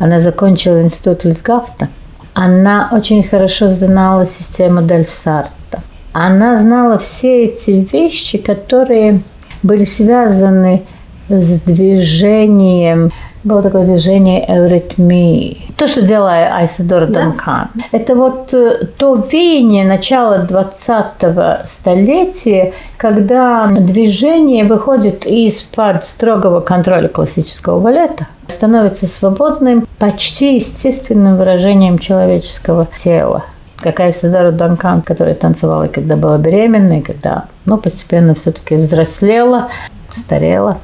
Она 0.00 0.18
закончила 0.18 0.82
институт 0.82 1.22
Лисгафта. 1.22 1.90
Она 2.34 2.88
очень 2.90 3.22
хорошо 3.22 3.68
знала 3.68 4.26
систему 4.26 4.82
Дель 4.82 5.04
Сарта. 5.04 5.78
Она 6.12 6.60
знала 6.60 6.98
все 6.98 7.44
эти 7.44 7.70
вещи, 7.70 8.38
которые 8.38 9.22
были 9.62 9.84
связаны 9.84 10.82
с 11.28 11.60
движением 11.60 13.10
было 13.44 13.62
такое 13.62 13.84
движение 13.84 14.44
эвритмии. 14.46 15.62
То, 15.76 15.88
что 15.88 16.02
делает 16.02 16.52
Айсадор 16.52 17.06
да? 17.06 17.22
Данкан. 17.22 17.68
Это 17.90 18.14
вот 18.14 18.54
э, 18.54 18.86
то 18.96 19.14
веяние 19.14 19.84
начала 19.84 20.46
20-го 20.46 21.66
столетия, 21.66 22.72
когда 22.96 23.66
движение 23.66 24.64
выходит 24.64 25.26
из-под 25.26 26.04
строгого 26.04 26.60
контроля 26.60 27.08
классического 27.08 27.80
балета, 27.80 28.28
становится 28.46 29.08
свободным, 29.08 29.86
почти 29.98 30.54
естественным 30.54 31.36
выражением 31.36 31.98
человеческого 31.98 32.86
тела 32.96 33.44
как 33.82 34.00
Айсадора 34.00 34.52
Данкан, 34.52 35.02
которая 35.02 35.34
танцевала, 35.34 35.86
когда 35.88 36.16
была 36.16 36.38
беременна, 36.38 37.00
и 37.00 37.02
когда 37.02 37.46
ну, 37.66 37.76
постепенно 37.76 38.34
все-таки 38.34 38.76
взрослела, 38.76 39.68
старела. 40.10 40.78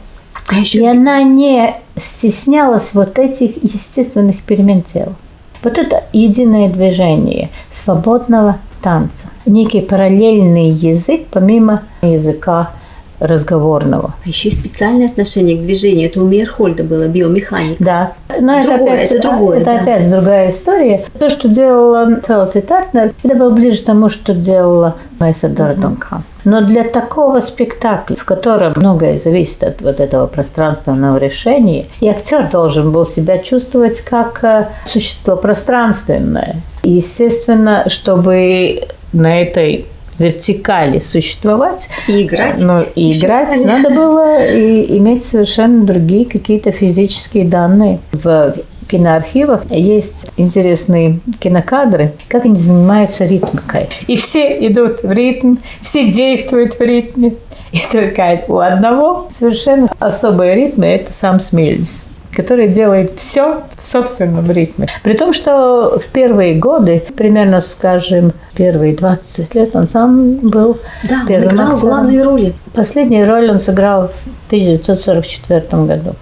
А 0.49 0.55
еще... 0.57 0.81
И 0.81 0.87
она 0.87 1.23
не 1.23 1.75
стеснялась 1.97 2.93
вот 2.95 3.19
этих 3.19 3.63
естественных 3.63 4.43
перемен 4.43 4.83
тела. 4.83 5.15
Вот 5.63 5.79
это 5.79 6.05
единое 6.13 6.69
движение 6.69 7.51
свободного 7.71 8.59
танца. 8.83 9.29
Некий 9.45 9.81
параллельный 9.81 10.71
язык 10.71 11.27
помимо 11.31 11.83
языка 12.03 12.73
разговорного. 13.21 14.15
А 14.25 14.29
еще 14.29 14.49
и 14.49 14.53
специальное 14.53 15.07
отношение 15.07 15.57
к 15.57 15.63
движению. 15.63 16.09
Это 16.09 16.23
у 16.23 16.27
Мейерхольда 16.27 16.85
было, 16.85 17.09
биомеханика. 17.09 17.83
Да. 17.83 18.13
Но 18.41 18.63
другое, 18.63 18.63
это 18.63 18.85
опять, 18.85 19.11
это 19.11 19.29
другое, 19.29 19.57
это 19.59 19.65
да. 19.65 19.81
опять 19.81 20.11
другая 20.11 20.51
история. 20.51 21.05
То, 21.19 21.29
что 21.29 21.49
делала 21.49 22.21
Фелти 22.27 22.61
Тартнер, 22.61 23.13
это 23.23 23.35
было 23.35 23.51
ближе 23.51 23.83
к 23.83 23.85
тому, 23.85 24.09
что 24.09 24.35
делала 24.35 24.97
Майса 25.19 25.49
Дордонка. 25.49 26.23
Но 26.45 26.63
для 26.63 26.85
такого 26.85 27.41
спектакля, 27.41 28.17
в 28.17 28.25
котором 28.25 28.73
многое 28.77 29.17
зависит 29.17 29.63
от 29.65 29.83
вот 29.83 30.01
этого 30.01 30.27
пространственного 30.27 31.19
решения, 31.19 31.87
и 32.01 32.09
актер 32.09 32.49
должен 32.51 32.93
был 32.93 33.05
себя 33.05 33.39
чувствовать 33.39 34.01
как 34.01 34.43
э, 34.45 34.69
существо 34.85 35.37
пространственное. 35.37 36.57
И, 36.83 36.93
естественно, 36.93 37.85
чтобы 37.89 38.89
на 39.13 39.43
этой 39.43 39.89
вертикали 40.19 40.99
существовать. 41.01 41.89
И 42.07 42.23
играть. 42.23 42.61
Ну, 42.63 42.85
и 42.95 43.17
играть 43.17 43.65
надо 43.65 43.91
было 43.91 44.47
и 44.47 44.99
иметь 44.99 45.25
совершенно 45.25 45.85
другие 45.85 46.25
какие-то 46.25 46.73
физические 46.73 47.45
данные. 47.45 48.01
В 48.13 48.55
киноархивах 48.89 49.71
есть 49.71 50.31
интересные 50.37 51.21
кинокадры, 51.41 52.15
как 52.29 52.45
они 52.47 52.57
занимаются 52.57 53.25
ритмикой. 53.27 53.89
И 54.07 54.17
все 54.17 54.67
идут 54.67 55.03
в 55.03 55.11
ритм, 55.11 55.57
все 55.83 56.11
действуют 56.11 56.79
в 56.79 56.81
ритме. 56.81 57.35
И 57.71 57.79
только 57.93 58.45
у 58.49 58.59
одного 58.59 59.27
совершенно 59.29 59.89
особые 59.99 60.55
ритмы– 60.55 60.87
это 60.87 61.13
сам 61.13 61.39
Смельс 61.39 62.07
который 62.33 62.69
делает 62.69 63.13
все 63.19 63.63
в 63.81 63.87
собственном 63.87 64.51
ритме. 64.51 64.89
При 65.03 65.15
том, 65.15 65.33
что 65.33 65.99
в 65.99 66.09
первые 66.09 66.55
годы, 66.57 67.03
примерно, 67.17 67.61
скажем, 67.61 68.33
первые 68.55 68.95
20 68.95 69.55
лет, 69.55 69.75
он 69.75 69.89
сам 69.89 70.37
был 70.37 70.79
да, 71.05 71.23
первым 71.27 71.49
он 71.49 71.55
играл 71.55 71.73
актером. 71.73 71.91
главные 71.91 72.23
роли. 72.23 72.55
Последнюю 72.75 73.29
роль 73.29 73.51
он 73.51 73.61
сыграл 73.61 74.09
в 74.09 74.47
1944 74.49 75.63
году. 75.85 76.15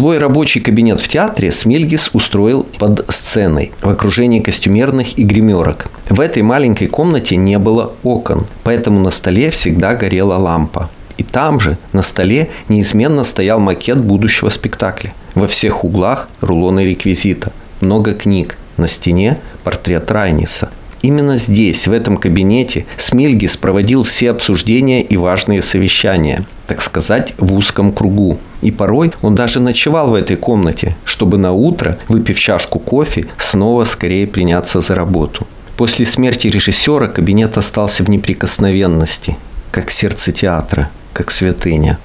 Свой 0.00 0.16
рабочий 0.16 0.60
кабинет 0.60 0.98
в 0.98 1.08
театре 1.08 1.50
Смельгис 1.50 2.08
устроил 2.14 2.62
под 2.78 3.04
сценой, 3.12 3.72
в 3.82 3.88
окружении 3.90 4.40
костюмерных 4.40 5.18
и 5.18 5.24
гримерок. 5.24 5.90
В 6.08 6.20
этой 6.20 6.42
маленькой 6.42 6.86
комнате 6.86 7.36
не 7.36 7.58
было 7.58 7.92
окон, 8.02 8.46
поэтому 8.64 8.98
на 9.00 9.10
столе 9.10 9.50
всегда 9.50 9.94
горела 9.94 10.38
лампа. 10.38 10.88
И 11.18 11.22
там 11.22 11.60
же, 11.60 11.76
на 11.92 12.02
столе, 12.02 12.48
неизменно 12.70 13.24
стоял 13.24 13.60
макет 13.60 13.98
будущего 13.98 14.48
спектакля. 14.48 15.12
Во 15.34 15.46
всех 15.46 15.84
углах 15.84 16.30
рулоны 16.40 16.86
реквизита, 16.86 17.52
много 17.82 18.14
книг, 18.14 18.56
на 18.78 18.88
стене 18.88 19.38
портрет 19.64 20.10
Райниса– 20.10 20.70
Именно 21.02 21.36
здесь, 21.36 21.88
в 21.88 21.92
этом 21.92 22.18
кабинете, 22.18 22.84
Смильгис 22.98 23.56
проводил 23.56 24.02
все 24.02 24.30
обсуждения 24.30 25.02
и 25.02 25.16
важные 25.16 25.62
совещания, 25.62 26.44
так 26.70 26.82
сказать, 26.82 27.34
в 27.36 27.52
узком 27.52 27.90
кругу. 27.90 28.38
И 28.62 28.70
порой 28.70 29.12
он 29.22 29.34
даже 29.34 29.58
ночевал 29.58 30.10
в 30.10 30.14
этой 30.14 30.36
комнате, 30.36 30.94
чтобы 31.04 31.36
на 31.36 31.50
утро, 31.50 31.98
выпив 32.06 32.38
чашку 32.38 32.78
кофе, 32.78 33.24
снова 33.38 33.84
скорее 33.84 34.28
приняться 34.28 34.80
за 34.80 34.94
работу. 34.94 35.48
После 35.76 36.06
смерти 36.06 36.46
режиссера 36.46 37.08
кабинет 37.08 37.58
остался 37.58 38.04
в 38.04 38.08
неприкосновенности, 38.08 39.36
как 39.72 39.90
сердце 39.90 40.30
театра, 40.30 40.90
как 41.12 41.32
святыня. 41.32 41.98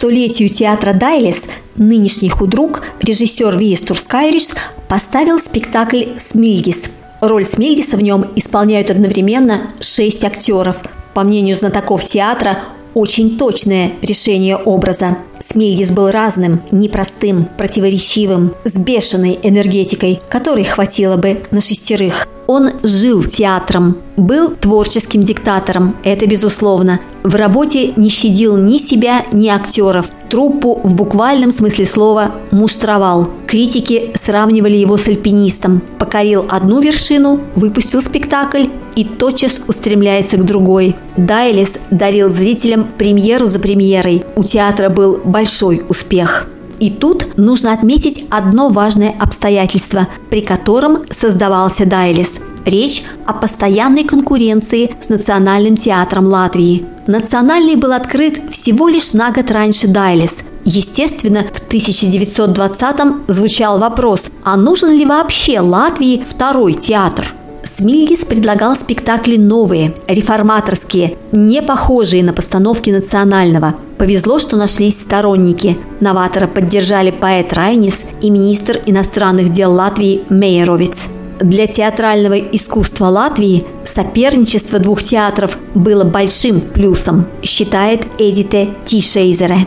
Столетию 0.00 0.48
театра 0.48 0.94
Дайлес 0.94 1.44
нынешний 1.76 2.30
худрук, 2.30 2.82
режиссер 3.02 3.58
Виес 3.58 3.80
Турскайрис, 3.80 4.54
поставил 4.88 5.38
спектакль 5.38 6.04
«Смильгис». 6.16 6.90
Роль 7.20 7.44
Смильгиса 7.44 7.98
в 7.98 8.02
нем 8.02 8.24
исполняют 8.34 8.90
одновременно 8.90 9.72
шесть 9.78 10.24
актеров. 10.24 10.84
По 11.12 11.22
мнению 11.22 11.54
знатоков 11.54 12.02
театра, 12.02 12.60
очень 12.94 13.36
точное 13.36 13.92
решение 14.00 14.56
образа. 14.56 15.18
Смильгис 15.38 15.90
был 15.90 16.10
разным, 16.10 16.62
непростым, 16.70 17.46
противоречивым, 17.58 18.54
с 18.64 18.72
бешеной 18.72 19.38
энергетикой, 19.42 20.22
которой 20.30 20.64
хватило 20.64 21.18
бы 21.18 21.42
на 21.50 21.60
шестерых. 21.60 22.26
Он 22.52 22.72
жил 22.82 23.22
театром, 23.22 23.98
был 24.16 24.50
творческим 24.50 25.22
диктатором, 25.22 25.94
это 26.02 26.26
безусловно. 26.26 26.98
В 27.22 27.36
работе 27.36 27.92
не 27.94 28.08
щадил 28.08 28.56
ни 28.56 28.78
себя, 28.78 29.24
ни 29.30 29.46
актеров. 29.46 30.10
Труппу 30.28 30.80
в 30.82 30.94
буквальном 30.94 31.52
смысле 31.52 31.84
слова 31.84 32.32
муштровал. 32.50 33.28
Критики 33.46 34.10
сравнивали 34.20 34.76
его 34.76 34.96
с 34.96 35.06
альпинистом. 35.06 35.80
Покорил 36.00 36.44
одну 36.48 36.80
вершину, 36.80 37.38
выпустил 37.54 38.02
спектакль 38.02 38.64
и 38.96 39.04
тотчас 39.04 39.60
устремляется 39.68 40.36
к 40.36 40.44
другой. 40.44 40.96
Дайлис 41.16 41.78
дарил 41.92 42.30
зрителям 42.30 42.88
премьеру 42.98 43.46
за 43.46 43.60
премьерой. 43.60 44.24
У 44.34 44.42
театра 44.42 44.88
был 44.88 45.20
большой 45.24 45.82
успех. 45.88 46.48
И 46.80 46.90
тут 46.90 47.36
нужно 47.36 47.72
отметить 47.72 48.24
одно 48.30 48.70
важное 48.70 49.14
обстоятельство, 49.18 50.08
при 50.30 50.40
котором 50.40 51.04
создавался 51.10 51.86
Дайлис. 51.86 52.40
Речь 52.64 53.02
о 53.26 53.32
постоянной 53.32 54.04
конкуренции 54.04 54.94
с 55.00 55.08
Национальным 55.08 55.76
театром 55.76 56.26
Латвии. 56.26 56.84
Национальный 57.06 57.76
был 57.76 57.92
открыт 57.92 58.40
всего 58.50 58.88
лишь 58.88 59.12
на 59.12 59.30
год 59.30 59.50
раньше 59.50 59.88
Дайлис. 59.88 60.42
Естественно, 60.64 61.44
в 61.52 61.72
1920-м 61.72 63.22
звучал 63.28 63.78
вопрос, 63.78 64.26
а 64.44 64.56
нужен 64.56 64.90
ли 64.90 65.06
вообще 65.06 65.60
Латвии 65.60 66.24
второй 66.26 66.74
театр– 66.74 67.34
Смильгис 67.80 68.24
предлагал 68.24 68.74
спектакли 68.74 69.36
новые, 69.36 69.94
реформаторские, 70.08 71.16
не 71.32 71.62
похожие 71.62 72.24
на 72.24 72.32
постановки 72.32 72.90
национального. 72.90 73.76
Повезло, 74.00 74.38
что 74.38 74.56
нашлись 74.56 74.98
сторонники. 74.98 75.76
Новатора 76.00 76.46
поддержали 76.46 77.10
поэт 77.10 77.52
Райнис 77.52 78.06
и 78.22 78.30
министр 78.30 78.80
иностранных 78.86 79.50
дел 79.50 79.74
Латвии 79.74 80.22
Мейеровиц. 80.30 81.10
Для 81.38 81.66
театрального 81.66 82.38
искусства 82.38 83.08
Латвии 83.08 83.66
соперничество 83.84 84.78
двух 84.78 85.02
театров 85.02 85.58
было 85.74 86.04
большим 86.04 86.62
плюсом, 86.62 87.26
считает 87.42 88.06
Эдите 88.18 88.70
Тишейзере. 88.86 89.66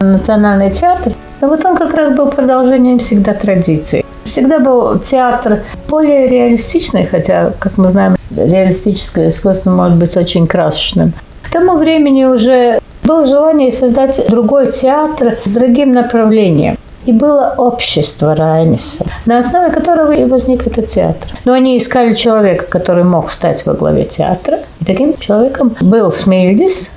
Национальный 0.00 0.70
театр, 0.70 1.12
но 1.42 1.48
вот 1.48 1.62
он 1.62 1.76
как 1.76 1.92
раз 1.92 2.16
был 2.16 2.30
продолжением 2.30 2.98
всегда 3.00 3.34
традиции. 3.34 4.02
Всегда 4.24 4.60
был 4.60 4.98
театр 4.98 5.64
более 5.90 6.26
реалистичный, 6.26 7.04
хотя, 7.04 7.52
как 7.58 7.76
мы 7.76 7.88
знаем, 7.88 8.16
реалистическое 8.30 9.28
искусство 9.28 9.72
может 9.72 9.98
быть 9.98 10.16
очень 10.16 10.46
красочным. 10.46 11.12
К 11.42 11.50
тому 11.50 11.76
времени 11.76 12.24
уже 12.24 12.80
было 13.08 13.26
желание 13.26 13.72
создать 13.72 14.28
другой 14.28 14.70
театр 14.70 15.38
с 15.44 15.50
другим 15.50 15.92
направлением. 15.92 16.76
И 17.06 17.12
было 17.12 17.54
общество 17.56 18.36
Райниса, 18.36 19.06
на 19.24 19.38
основе 19.38 19.70
которого 19.70 20.12
и 20.12 20.26
возник 20.26 20.66
этот 20.66 20.88
театр. 20.88 21.32
Но 21.46 21.54
они 21.54 21.78
искали 21.78 22.12
человека, 22.12 22.66
который 22.68 23.04
мог 23.04 23.30
стать 23.30 23.64
во 23.64 23.72
главе 23.72 24.04
театра. 24.04 24.58
И 24.80 24.84
таким 24.84 25.16
человеком 25.16 25.74
был 25.80 26.12
Смильдис, 26.12 26.90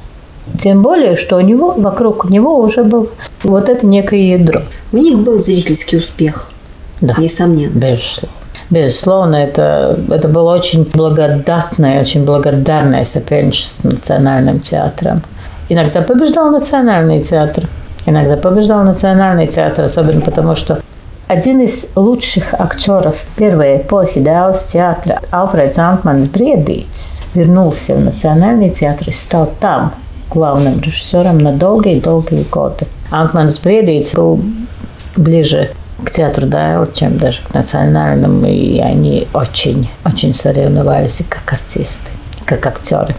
тем 0.60 0.82
более, 0.82 1.16
что 1.16 1.38
у 1.38 1.42
него, 1.42 1.76
вокруг 1.78 2.30
него 2.30 2.60
уже 2.60 2.84
было 2.84 3.08
вот 3.44 3.70
это 3.70 3.86
некое 3.86 4.38
ядро. 4.38 4.62
У 4.92 4.98
них 4.98 5.18
был 5.20 5.40
зрительский 5.40 6.00
успех. 6.00 6.52
Да. 7.00 7.16
Несомненно. 7.18 7.74
Безусловно. 7.74 8.36
Безусловно, 8.70 9.36
это, 9.36 10.00
это 10.10 10.28
было 10.28 10.54
очень 10.56 10.84
благодатное, 10.84 12.02
очень 12.02 12.26
благодарное 12.26 13.04
соперничество 13.04 13.90
с 13.90 13.92
Национальным 13.92 14.60
театром. 14.60 15.22
Иногда 15.72 16.02
побеждал 16.02 16.52
Национальный 16.52 17.22
театр, 17.22 17.64
иногда 18.06 18.36
побеждал 18.36 18.84
Национальный 18.84 19.48
театр, 19.48 19.86
особенно 19.86 20.20
потому, 20.20 20.54
что 20.54 20.82
один 21.30 21.62
из 21.62 21.88
лучших 21.96 22.54
актеров 22.54 23.24
первой 23.38 23.78
эпохи 23.78 24.20
Дайлс 24.20 24.66
театра 24.66 25.22
Алфредс 25.32 25.78
Антманс 25.78 26.28
Бредиц 26.28 27.22
вернулся 27.34 27.96
в 27.96 28.02
Национальный 28.02 28.70
театр 28.70 29.08
и 29.08 29.14
стал 29.14 29.50
там 29.62 29.94
главным 30.30 30.82
режиссером 30.82 31.38
на 31.38 31.54
долгие-долгие 31.54 32.44
годы. 32.52 32.86
Антманс 33.10 33.58
Бредиц 33.58 34.14
был 34.14 34.42
ближе 35.16 35.70
к 36.04 36.12
театру 36.12 36.48
Дайл, 36.48 36.86
чем 36.92 37.18
даже 37.18 37.44
к 37.44 37.54
национальному, 37.54 38.46
и 38.46 38.80
они 38.80 39.30
очень, 39.34 39.90
очень 40.04 40.34
соревновались 40.34 41.22
как 41.30 41.54
артисты, 41.54 42.12
как 42.44 42.68
актеры. 42.68 43.16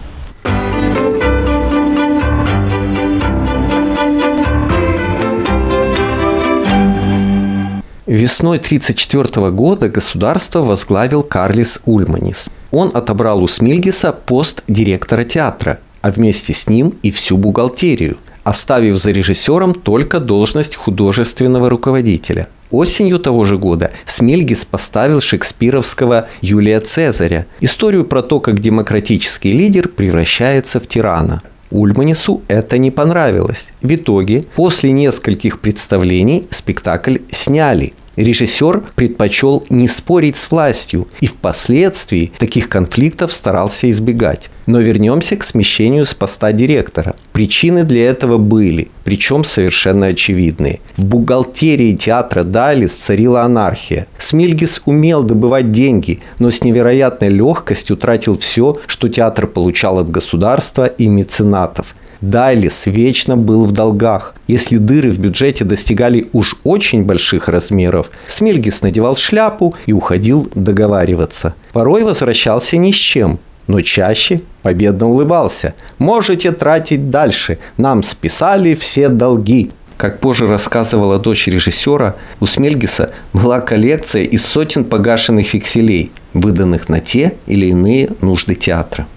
Весной 8.13 8.57
1934 8.57 9.49
года 9.49 9.89
государство 9.89 10.61
возглавил 10.61 11.23
Карлис 11.23 11.81
Ульманис. 11.85 12.47
Он 12.69 12.91
отобрал 12.93 13.41
у 13.41 13.47
Смильгиса 13.47 14.11
пост 14.11 14.61
директора 14.67 15.23
театра, 15.23 15.79
а 16.03 16.11
вместе 16.11 16.53
с 16.53 16.69
ним 16.69 16.93
и 17.01 17.09
всю 17.09 17.37
бухгалтерию, 17.37 18.17
оставив 18.43 18.97
за 18.97 19.09
режиссером 19.09 19.73
только 19.73 20.19
должность 20.19 20.75
художественного 20.75 21.69
руководителя– 21.71 22.47
Осенью 22.69 23.19
того 23.19 23.45
же 23.45 23.57
года 23.57 23.91
Смельгис 24.07 24.65
поставил 24.65 25.19
шекспировского 25.19 26.27
Юлия 26.41 26.79
Цезаря, 26.79 27.45
историю 27.61 28.03
про 28.03 28.23
то, 28.23 28.39
как 28.39 28.59
демократический 28.59 29.53
лидер 29.53 29.87
превращается 29.87 30.79
в 30.79 30.87
тирана. 30.87 31.43
Ульманису 31.69 32.41
это 32.47 32.79
не 32.79 32.89
понравилось. 32.89 33.71
В 33.83 33.93
итоге, 33.93 34.45
после 34.55 34.91
нескольких 34.91 35.59
представлений, 35.59 36.45
спектакль 36.51 37.17
сняли– 37.31 37.93
Режиссер 38.15 38.83
предпочел 38.95 39.63
не 39.69 39.87
спорить 39.87 40.37
с 40.37 40.51
властью 40.51 41.07
и 41.19 41.25
впоследствии 41.25 42.31
таких 42.37 42.69
конфликтов 42.69 43.31
старался 43.31 43.89
избегать. 43.89 44.49
Но 44.65 44.79
вернемся 44.79 45.35
к 45.35 45.43
смещению 45.43 46.05
с 46.05 46.13
поста 46.13 46.51
директора. 46.51 47.15
Причины 47.33 47.83
для 47.83 48.05
этого 48.05 48.37
были, 48.37 48.89
причем 49.03 49.43
совершенно 49.43 50.07
очевидные. 50.07 50.79
В 50.95 51.03
бухгалтерии 51.03 51.95
театра 51.95 52.43
Далис 52.43 52.93
царила 52.93 53.41
анархия. 53.41 54.07
Смильгис 54.17 54.81
умел 54.85 55.23
добывать 55.23 55.71
деньги, 55.71 56.19
но 56.39 56.49
с 56.49 56.63
невероятной 56.63 57.29
легкостью 57.29 57.97
тратил 57.97 58.37
все, 58.37 58.79
что 58.85 59.09
театр 59.09 59.47
получал 59.47 59.99
от 59.99 60.09
государства 60.09 60.85
и 60.85 61.07
меценатов– 61.07 61.95
Дайлис 62.23 62.85
вечно 62.85 63.35
был 63.35 63.65
в 63.65 63.71
долгах. 63.73 64.33
Если 64.47 64.77
дыры 64.77 65.11
в 65.11 65.19
бюджете 65.19 65.65
достигали 65.65 66.29
уж 66.31 66.55
очень 66.63 67.03
больших 67.03 67.49
размеров, 67.49 68.11
Смельгис 68.27 68.81
надевал 68.81 69.17
шляпу 69.17 69.73
и 69.87 69.91
уходил 69.91 70.49
договариваться. 70.55 71.53
Порой 71.73 72.05
возвращался 72.05 72.77
ни 72.77 72.93
с 72.93 72.95
чем, 72.95 73.39
но 73.67 73.81
чаще 73.81 74.39
победно 74.61 75.09
улыбался. 75.09 75.73
«Можете 75.97 76.53
тратить 76.53 77.09
дальше. 77.09 77.59
Нам 77.75 78.03
списали 78.03 78.73
все 78.73 79.09
долги». 79.09 79.71
Как 79.97 80.21
позже 80.21 80.47
рассказывала 80.47 81.19
дочь 81.19 81.47
режиссера, 81.47 82.15
у 82.39 82.45
Смельгиса 82.45 83.11
была 83.33 83.59
коллекция 83.59 84.23
из 84.23 84.45
сотен 84.45 84.85
погашенных 84.85 85.47
фикселей, 85.47 86.13
выданных 86.33 86.87
на 86.87 87.01
те 87.01 87.33
или 87.47 87.65
иные 87.65 88.09
нужды 88.21 88.55
театра. 88.55 89.07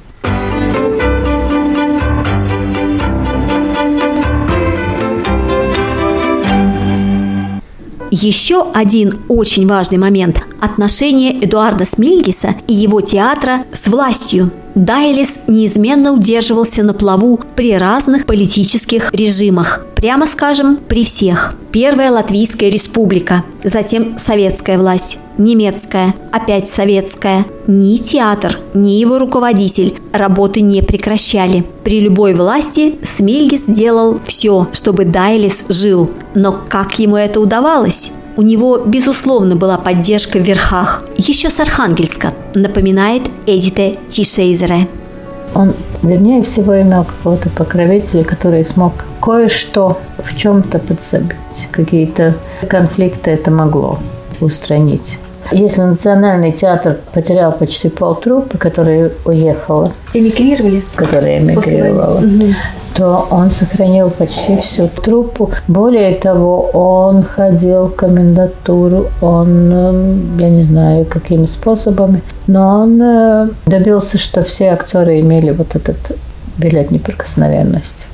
Еще 8.10 8.64
один 8.72 9.18
очень 9.28 9.66
важный 9.66 9.98
момент– 9.98 10.42
отношение 10.60 11.32
Эдуарда 11.32 11.84
Смильгиса 11.84 12.54
и 12.68 12.74
его 12.74 13.00
театра 13.00 13.64
с 13.72 13.88
властью. 13.88 14.50
Дайлис 14.76 15.38
неизменно 15.46 16.12
удерживался 16.12 16.82
на 16.82 16.92
плаву 16.92 17.40
при 17.56 17.74
разных 17.78 18.26
политических 18.26 19.10
режимах. 19.14 19.86
Прямо 19.94 20.26
скажем, 20.26 20.76
при 20.76 21.06
всех. 21.06 21.54
Первая 21.72 22.12
Латвийская 22.12 22.68
республика, 22.68 23.42
затем 23.64 24.18
советская 24.18 24.78
власть, 24.78 25.18
немецкая, 25.38 26.14
опять 26.30 26.68
советская. 26.68 27.46
Ни 27.66 27.96
театр, 27.96 28.60
ни 28.74 28.90
его 28.90 29.18
руководитель 29.18 29.94
работы 30.12 30.60
не 30.60 30.82
прекращали. 30.82 31.64
При 31.82 32.00
любой 32.00 32.34
власти 32.34 32.96
Смильгис 33.02 33.64
сделал 33.64 34.20
все, 34.24 34.68
чтобы 34.74 35.06
Дайлис 35.06 35.64
жил. 35.70 36.10
Но 36.34 36.54
как 36.68 36.98
ему 36.98 37.16
это 37.16 37.40
удавалось? 37.40 38.12
У 38.36 38.42
него, 38.42 38.78
безусловно, 38.84 39.56
была 39.56 39.78
поддержка 39.78 40.38
в 40.38 40.42
верхах, 40.42 41.02
еще 41.16 41.48
с 41.48 41.58
Архангельска, 41.58 42.34
напоминает 42.54 43.22
Эдите 43.46 43.96
Тишейзере. 44.10 44.88
Он, 45.54 45.74
вернее 46.02 46.42
всего, 46.42 46.78
имел 46.78 47.04
какого-то 47.04 47.48
покровителя, 47.48 48.24
который 48.24 48.62
смог 48.66 48.92
кое-что 49.22 49.98
в 50.22 50.36
чем-то 50.36 50.78
подсобить. 50.78 51.68
Какие-то 51.70 52.36
конфликты 52.68 53.30
это 53.30 53.50
могло 53.50 54.00
устранить. 54.40 55.18
Если 55.52 55.80
Национальный 55.80 56.52
театр 56.52 56.98
потерял 57.12 57.52
почти 57.52 57.88
полтруппы, 57.88 58.58
которая 58.58 59.10
уехала, 59.24 59.92
Эмигрировали? 60.14 60.82
которая 60.94 61.38
эмигрировала, 61.38 62.22
то 62.94 63.26
он 63.30 63.50
сохранил 63.50 64.10
почти 64.10 64.56
всю 64.58 64.88
труппу. 64.88 65.50
Более 65.68 66.14
того, 66.14 66.62
он 66.72 67.22
ходил 67.22 67.86
в 67.88 67.94
комендатуру, 67.94 69.08
он, 69.20 69.70
э, 69.72 70.16
я 70.38 70.48
не 70.48 70.62
знаю, 70.64 71.04
какими 71.04 71.44
способами, 71.46 72.22
но 72.46 72.80
он 72.80 73.00
э, 73.02 73.48
добился, 73.66 74.16
что 74.18 74.42
все 74.44 74.68
актеры 74.68 75.20
имели 75.20 75.50
вот 75.50 75.76
этот 75.76 75.96
билет 76.56 76.90
неприкосновенности. 76.90 78.06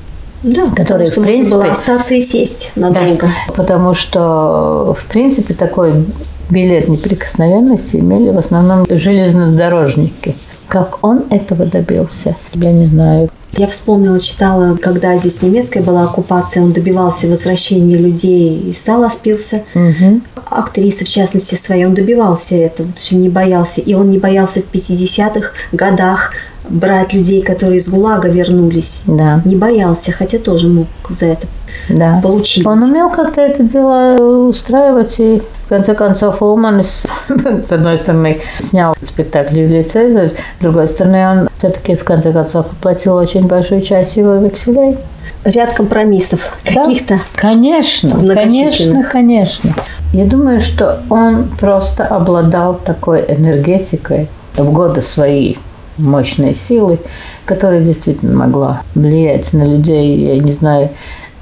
Да, 0.43 0.65
Который, 0.75 1.09
в 1.09 1.15
принципе- 1.15 1.55
было 1.55 1.71
остаться 1.71 2.13
и 2.15 2.19
сесть 2.19 2.73
надолго. 2.75 3.29
Потому 3.55 3.93
что, 3.93 4.93
в 4.99 5.05
принципе, 5.05 5.53
такой 5.53 6.05
билет 6.49 6.87
неприкосновенности 6.87 7.97
имели 7.97 8.29
в 8.29 8.37
основном 8.37 8.85
железнодорожники. 8.89 10.35
Как 10.67 11.03
он 11.03 11.25
этого 11.29 11.65
добился, 11.65 12.35
я 12.53 12.71
не 12.71 12.87
знаю. 12.87 13.29
Я 13.55 13.67
вспомнила, 13.67 14.19
читала, 14.19 14.75
когда 14.77 15.15
здесь 15.17 15.43
немецкая 15.43 15.81
была 15.81 16.05
оккупация, 16.05 16.63
он 16.63 16.73
добивался 16.73 17.27
возвращения 17.27 17.95
людей 17.95 18.59
из 18.59 18.81
сала 18.81 19.09
спился. 19.09 19.61
Мгм. 19.75 20.23
Актрисы, 20.49 21.05
в 21.05 21.07
частности, 21.07 21.53
своей, 21.53 21.85
он 21.85 21.93
добивался 21.93 22.55
этого, 22.55 22.89
то 22.89 22.99
есть 22.99 23.13
он 23.13 23.21
не 23.21 23.29
боялся. 23.29 23.79
И 23.81 23.93
он 23.93 24.09
не 24.09 24.17
боялся 24.17 24.61
в 24.61 24.73
50-х 24.73 25.51
годах 25.71 26.31
брать 26.67 27.13
людей, 27.13 27.43
которые 27.43 27.77
из 27.77 27.87
ГУЛАГа 27.87 28.29
вернулись. 28.29 29.03
Да, 29.05 29.41
Не 29.45 29.55
боялся, 29.55 30.11
хотя 30.11 30.39
тоже 30.39 30.67
мог 30.67 30.87
за 31.09 31.27
это 31.27 31.47
да. 31.89 32.19
получить. 32.23 32.65
Он 32.65 32.81
умел 32.81 33.09
как-то 33.09 33.41
это 33.41 33.63
дело 33.63 34.47
устраивать, 34.49 35.15
и 35.19 35.41
конце 35.73 35.95
концов 35.95 36.39
Улманс, 36.43 37.03
с 37.27 37.71
одной 37.71 37.97
стороны, 37.97 38.41
снял 38.59 38.95
спектакль 39.01 39.61
«Юлий 39.61 39.81
Цезарь», 39.83 40.33
с 40.59 40.61
другой 40.61 40.87
стороны, 40.87 41.27
он 41.27 41.49
все-таки 41.57 41.95
в 41.95 42.03
конце 42.03 42.31
концов 42.31 42.67
оплатил 42.71 43.15
очень 43.15 43.47
большую 43.47 43.81
часть 43.81 44.15
его 44.15 44.35
векселей. 44.35 44.99
Ряд 45.43 45.73
компромиссов 45.73 46.59
Да. 46.63 46.83
каких-то. 46.83 47.19
Конечно, 47.35 48.11
конечно, 48.35 49.03
конечно. 49.03 49.73
Я 50.13 50.25
думаю, 50.25 50.59
что 50.59 51.01
он 51.09 51.49
просто 51.59 52.05
обладал 52.05 52.75
такой 52.75 53.25
энергетикой 53.27 54.29
в 54.55 54.71
годы 54.71 55.01
своей 55.01 55.57
мощной 55.97 56.53
силы, 56.53 56.99
которая 57.45 57.81
действительно 57.81 58.37
могла 58.37 58.83
влиять 58.93 59.53
на 59.53 59.63
людей, 59.63 60.35
я 60.35 60.37
не 60.37 60.51
знаю, 60.51 60.89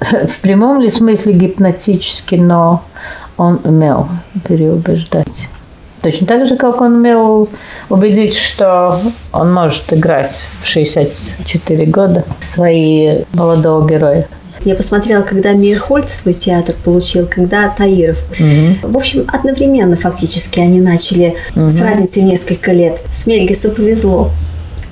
в 0.00 0.40
прямом 0.40 0.80
ли 0.80 0.88
смысле 0.88 1.34
гипнотически, 1.34 2.36
но 2.36 2.82
он 3.36 3.60
умел 3.64 4.08
переубеждать. 4.48 5.48
Точно 6.02 6.26
так 6.26 6.46
же, 6.48 6.56
как 6.56 6.80
он 6.80 6.96
умел 6.96 7.48
убедить, 7.88 8.36
что 8.36 8.98
он 9.32 9.52
может 9.54 9.92
играть 9.92 10.42
в 10.62 10.66
64 10.66 11.86
года 11.86 12.24
свои 12.40 13.22
молодого 13.32 13.88
героя. 13.88 14.26
Я 14.64 14.74
посмотрела, 14.76 15.22
когда 15.22 15.52
Мирхольд 15.52 16.08
свой 16.08 16.34
театр 16.34 16.74
получил, 16.84 17.26
когда 17.28 17.68
Таиров. 17.68 18.18
В 18.82 18.96
общем, 18.96 19.24
одновременно 19.32 19.96
фактически 19.96 20.60
они 20.60 20.80
начали 20.80 21.34
с 21.54 21.80
разницей 21.80 22.22
в 22.22 22.26
несколько 22.26 22.72
лет. 22.72 23.00
С 23.12 23.26
Мельгису 23.26 23.70
повезло. 23.70 24.30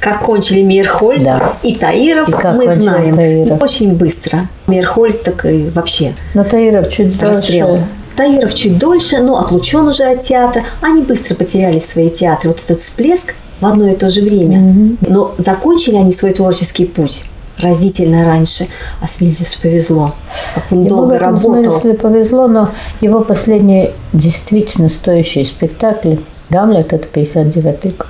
Как 0.00 0.22
кончили 0.22 0.62
Мирхольд 0.62 1.22
Да. 1.22 1.56
и 1.62 1.74
Таиров, 1.74 2.28
И 2.28 2.46
мы 2.48 2.74
знаем. 2.74 3.16
Таиров. 3.16 3.62
Очень 3.62 3.94
быстро. 3.94 4.48
Мирхольд 4.66 5.22
так 5.22 5.44
и 5.44 5.68
вообще 5.74 6.14
Но 6.34 6.42
Таиров 6.42 6.90
чуть 6.90 7.18
дольше. 7.18 7.84
Таиров 8.20 8.52
чуть 8.52 8.76
дольше, 8.76 9.16
но 9.20 9.38
отлучен 9.38 9.88
уже 9.88 10.04
от 10.04 10.22
театра. 10.22 10.62
Они 10.82 11.00
быстро 11.00 11.34
потеряли 11.34 11.78
свои 11.78 12.10
театры. 12.10 12.50
Вот 12.50 12.60
этот 12.62 12.78
всплеск 12.78 13.34
в 13.62 13.64
одно 13.64 13.88
и 13.88 13.94
то 13.94 14.10
же 14.10 14.20
время. 14.20 14.94
Но 15.00 15.34
закончили 15.38 15.96
они 15.96 16.12
свой 16.12 16.34
творческий 16.34 16.84
путь 16.84 17.24
разительно 17.58 18.26
раньше. 18.26 18.66
А 19.00 19.08
Смильдису 19.08 19.58
повезло. 19.62 20.14
Как 20.54 20.64
он 20.70 20.84
в 20.84 20.88
долго 20.88 21.18
работал. 21.18 21.62
смысле 21.62 21.94
повезло, 21.94 22.46
но 22.46 22.68
его 23.00 23.20
последний 23.20 23.88
действительно 24.12 24.90
стоящий 24.90 25.44
спектакль 25.44 26.16
«Гамлет»– 26.50 26.92
это 26.92 27.06
59 27.06 27.96
год. 27.96 28.06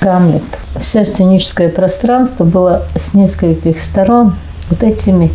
«Гамлет». 0.00 0.42
Все 0.80 1.04
сценическое 1.04 1.68
пространство 1.68 2.42
было 2.42 2.82
с 2.96 3.14
нескольких 3.14 3.80
сторон 3.80 4.34
вот 4.68 4.82
этими 4.82 5.30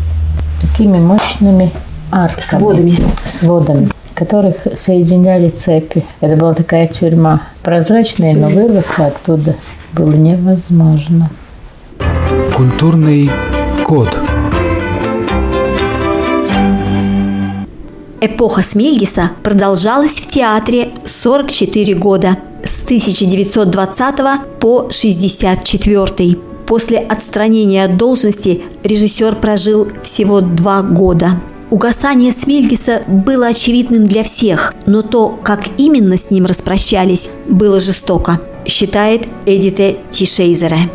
такими 0.59 0.97
мощными 0.97 1.71
арками. 2.11 2.41
Сводами. 2.41 2.97
Сводами 3.25 3.89
которых 4.17 4.55
соединяли 4.77 5.49
цепи. 5.49 6.03
Это 6.21 6.35
была 6.35 6.55
такая 6.55 6.87
тюрьма. 6.87 7.43
Прозрачная, 7.61 8.33
но 8.33 8.49
вырваться 8.49 9.05
оттуда 9.05 9.55
было 9.93 10.11
невозможно. 10.11 11.29
Культурный 12.55 13.29
код. 13.85 14.09
Эпоха 18.19 18.63
Смельгиса 18.63 19.29
продолжалась 19.43 20.15
в 20.19 20.27
театре 20.27 20.89
44 21.05 21.93
года 21.93 22.37
с 22.63 22.83
1920 22.85 24.59
по 24.59 24.89
64. 24.89 26.37
После 26.65 26.97
отстранения 26.97 27.85
от 27.85 27.97
должности 27.97 28.63
режиссер 28.83 29.35
прожил 29.35 29.87
всего 30.01 30.41
два 30.41 30.81
года. 30.81 31.39
Угасание 31.69 32.31
Смельгиса 32.31 33.01
было 33.07 33.47
очевидным 33.47 34.07
для 34.07 34.23
всех, 34.23 34.73
но 34.85 35.01
то, 35.01 35.37
как 35.43 35.65
именно 35.77 36.15
с 36.15 36.31
ним 36.31 36.45
распрощались, 36.45 37.29
было 37.45 37.81
жестоко, 37.81 38.39
считает 38.65 39.27
Эдите 39.45 39.97
Тишейзере. 40.09 40.89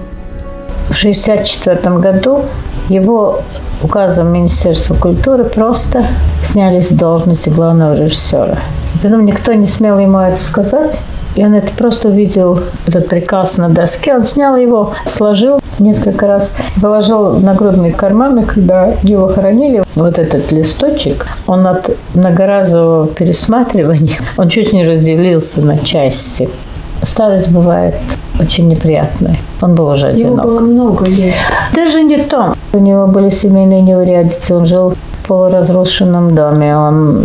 В 0.89 0.99
1964 0.99 1.99
году 1.99 2.47
его 2.89 3.43
указом 3.83 4.33
Министерства 4.33 4.95
культуры 4.95 5.45
просто 5.45 6.07
сняли 6.43 6.81
с 6.81 6.91
должности 6.91 7.51
главного 7.51 7.95
режиссера. 7.95 8.59
Потом 9.03 9.27
никто 9.27 9.53
не 9.53 9.67
смел 9.67 9.99
ему 9.99 10.21
это 10.21 10.41
сказать. 10.43 10.99
И 11.35 11.45
он 11.45 11.55
это 11.55 11.73
просто 11.73 12.09
увидел, 12.09 12.61
этот 12.87 13.09
приказ 13.09 13.57
на 13.57 13.68
доске. 13.68 14.14
Он 14.14 14.25
снял 14.25 14.57
его, 14.57 14.92
сложил 15.07 15.61
несколько 15.79 16.27
раз, 16.27 16.55
положил 16.81 17.31
в 17.31 17.45
нагрудный 17.45 17.90
карман, 17.90 18.40
и 18.40 18.45
когда 18.45 18.95
его 19.03 19.29
хоронили, 19.29 19.83
вот 19.95 20.18
этот 20.18 20.53
листочек, 20.53 21.27
он 21.47 21.66
от 21.66 21.90
многоразового 22.14 23.09
пересматривания, 23.09 24.18
он 24.37 24.49
чуть 24.49 24.73
не 24.73 24.85
разделился 24.85 25.62
на 25.62 25.79
части. 25.79 26.49
Старость 27.03 27.51
бывает 27.51 27.97
очень 28.38 28.68
неприятная. 28.68 29.37
Он 29.61 29.75
был 29.75 29.88
уже 29.88 30.09
одинок. 30.09 30.45
много 30.45 31.07
лет. 31.07 31.35
Даже 31.75 32.03
не 32.03 32.18
то. 32.18 32.55
У 32.73 32.79
него 32.79 33.07
были 33.07 33.29
семейные 33.29 33.83
неурядицы. 33.83 34.55
Он 34.55 34.66
жил 34.66 34.90
в 34.90 35.27
полуразрушенном 35.27 36.35
доме. 36.35 36.77
Он 36.77 37.25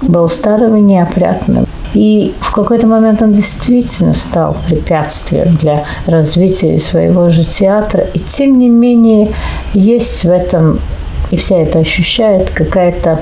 был 0.00 0.28
старым 0.30 0.76
и 0.76 0.80
неопрятным. 0.80 1.66
И 1.94 2.34
в 2.40 2.52
какой-то 2.52 2.86
момент 2.86 3.22
он 3.22 3.32
действительно 3.32 4.12
стал 4.12 4.56
препятствием 4.66 5.56
для 5.56 5.84
развития 6.06 6.78
своего 6.78 7.28
же 7.28 7.44
театра. 7.44 8.04
И 8.14 8.18
тем 8.18 8.58
не 8.58 8.68
менее 8.68 9.32
есть 9.72 10.24
в 10.24 10.30
этом, 10.30 10.80
и 11.30 11.36
вся 11.36 11.58
это 11.58 11.78
ощущает, 11.78 12.50
какая-то 12.50 13.20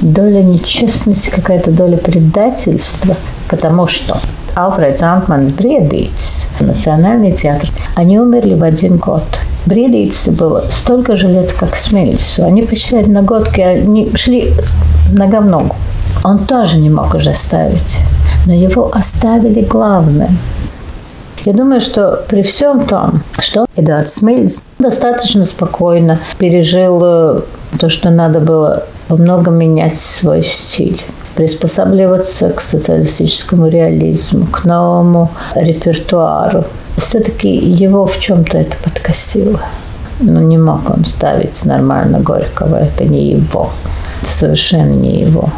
доля 0.00 0.42
нечестности, 0.42 1.30
какая-то 1.30 1.70
доля 1.70 1.98
предательства, 1.98 3.14
потому 3.48 3.86
что 3.86 4.20
Алфред 4.54 4.98
Зантманс 4.98 5.52
Бредиц, 5.52 6.46
Национальный 6.58 7.32
театр, 7.32 7.70
они 7.94 8.18
умерли 8.18 8.54
в 8.54 8.62
один 8.62 8.96
год. 8.96 9.24
Бредицу 9.66 10.32
было 10.32 10.66
столько 10.70 11.14
же 11.14 11.28
лет, 11.28 11.52
как 11.52 11.76
Смельцу. 11.76 12.44
Они 12.44 12.62
посчитали 12.62 13.06
на 13.06 13.22
годки, 13.22 13.60
они 13.60 14.10
шли 14.14 14.52
нога 15.12 15.40
в 15.40 15.46
ногу. 15.46 15.76
Он 16.24 16.46
тоже 16.46 16.78
не 16.78 16.90
мог 16.90 17.14
уже 17.14 17.34
ставить, 17.34 17.98
но 18.46 18.52
его 18.52 18.90
оставили 18.92 19.62
главным. 19.62 20.38
Я 21.44 21.54
думаю, 21.54 21.80
что 21.80 22.24
при 22.28 22.42
всем 22.42 22.86
том, 22.86 23.22
что 23.38 23.64
Эдуард 23.74 24.08
Смельц 24.08 24.60
достаточно 24.78 25.44
спокойно 25.44 26.18
пережил 26.38 27.00
э, 27.02 27.40
то, 27.78 27.88
что 27.88 28.10
надо 28.10 28.40
было 28.40 28.84
во 29.08 29.16
многом 29.16 29.54
менять 29.54 29.98
свой 29.98 30.42
стиль 30.42 31.00
приспосабливаться 31.34 32.50
к 32.50 32.60
социалистическому 32.60 33.68
реализму, 33.68 34.46
к 34.46 34.64
новому 34.64 35.30
репертуару. 35.54 36.64
Все-таки 36.98 37.48
его 37.48 38.06
в 38.06 38.18
чем-то 38.18 38.58
это 38.58 38.76
подкосило. 38.84 39.60
Ну, 40.20 40.40
не 40.40 40.58
мог 40.58 40.90
он 40.90 41.06
ставить 41.06 41.64
нормально 41.64 42.20
Горького, 42.20 42.76
это 42.76 43.04
не 43.04 43.30
его. 43.30 43.70
Это 44.20 44.30
совершенно 44.30 44.92
не 44.92 45.20
его. 45.20 45.48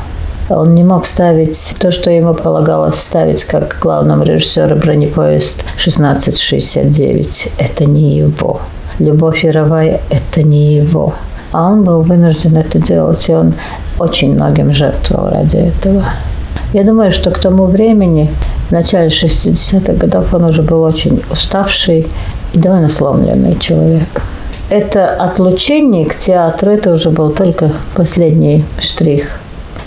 Он 0.48 0.74
не 0.74 0.83
мог 0.83 1.07
ставить 1.07 1.74
то, 1.78 1.90
что 1.90 2.11
ему 2.11 2.35
полагалось 2.35 2.96
ставить 2.96 3.44
как 3.44 3.78
главному 3.81 4.24
режиссеру 4.24 4.76
бронепоезд 4.76 5.61
1669. 5.76 7.52
Это 7.59 7.85
не 7.85 8.16
его. 8.16 8.61
Любовь 8.98 9.44
Яровая– 9.44 10.00
это 10.11 10.42
не 10.42 10.74
его. 10.74 11.14
а 11.52 11.70
он 11.70 11.85
был 11.85 12.00
вынужден 12.00 12.57
это 12.57 12.78
делать, 12.78 13.28
и 13.28 13.35
он 13.35 13.52
очень 13.98 14.35
многим 14.35 14.72
жертвовал 14.72 15.31
ради 15.31 15.57
этого. 15.57 16.05
Я 16.72 16.85
думаю, 16.85 17.11
что 17.11 17.31
к 17.31 17.38
тому 17.38 17.66
времени, 17.66 18.31
в 18.68 18.72
начале 18.72 19.09
60-х 19.09 19.92
годов, 19.92 20.33
он 20.33 20.44
уже 20.44 20.62
был 20.62 20.83
очень 20.83 21.22
уставший 21.31 22.07
и 22.55 22.59
довольно 22.59 22.88
сломленный 22.88 23.59
человек. 23.59 24.22
Это 24.70 25.11
отлучение 25.11 26.07
к 26.07 26.16
театру, 26.16 26.72
это 26.72 26.94
уже 26.94 27.11
был 27.11 27.31
только 27.31 27.70
последний 27.94 28.64
штрих. 28.81 29.41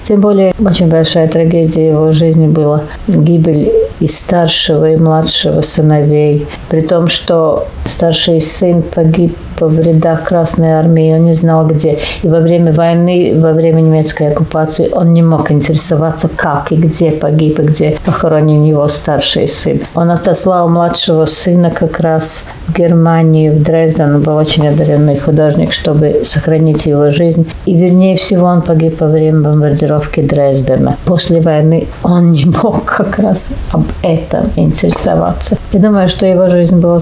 Тем 0.07 0.21
более, 0.21 0.53
очень 0.59 0.87
большая 0.87 1.27
трагедия 1.27 1.89
его 1.89 2.11
жизни 2.11 2.47
была 2.47 2.83
гибель 3.07 3.71
и 3.99 4.07
старшего, 4.07 4.91
и 4.91 4.97
младшего 4.97 5.61
сыновей. 5.61 6.45
При 6.69 6.81
том, 6.81 7.07
что 7.07 7.67
старший 7.85 8.39
сын 8.39 8.83
погиб 8.83 9.35
в 9.59 9.79
рядах 9.79 10.23
Красной 10.23 10.73
Армии, 10.73 11.13
он 11.13 11.25
не 11.25 11.33
знал 11.33 11.67
где. 11.67 11.99
И 12.23 12.27
во 12.27 12.39
время 12.39 12.73
войны, 12.73 13.33
во 13.35 13.53
время 13.53 13.81
немецкой 13.81 14.31
оккупации 14.31 14.89
он 14.91 15.13
не 15.13 15.21
мог 15.21 15.51
интересоваться, 15.51 16.29
как 16.35 16.71
и 16.71 16.75
где 16.75 17.11
погиб, 17.11 17.59
и 17.59 17.63
где 17.63 17.97
похоронен 18.05 18.63
его 18.63 18.87
старший 18.87 19.47
сын. 19.47 19.79
Он 19.95 20.11
отослал 20.11 20.69
младшего 20.69 21.25
сына 21.25 21.71
как 21.71 21.99
раз 21.99 22.45
в 22.67 22.73
Германию, 22.73 23.53
в 23.53 23.63
Дрезден. 23.63 24.15
Он 24.15 24.21
был 24.21 24.35
очень 24.35 24.67
одаренный 24.67 25.17
художник, 25.17 25.73
чтобы 25.73 26.21
сохранить 26.23 26.85
его 26.85 27.09
жизнь. 27.09 27.47
И 27.65 27.75
вернее 27.75 28.15
всего 28.15 28.45
он 28.47 28.61
погиб 28.61 28.99
во 28.99 29.07
время 29.07 29.41
бомбардировки 29.41 30.21
Дрездена. 30.21 30.97
После 31.05 31.41
войны 31.41 31.87
он 32.03 32.31
не 32.31 32.45
мог 32.63 32.85
как 32.85 33.19
раз 33.19 33.51
об 33.71 33.83
этом 34.01 34.49
интересоваться. 34.55 35.57
Я 35.71 35.79
думаю, 35.79 36.09
что 36.09 36.25
его 36.25 36.47
жизнь 36.47 36.79
была 36.79 37.01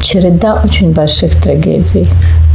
череда 0.00 0.60
очень 0.64 0.92
больших 0.92 1.40
трагедий. 1.42 2.08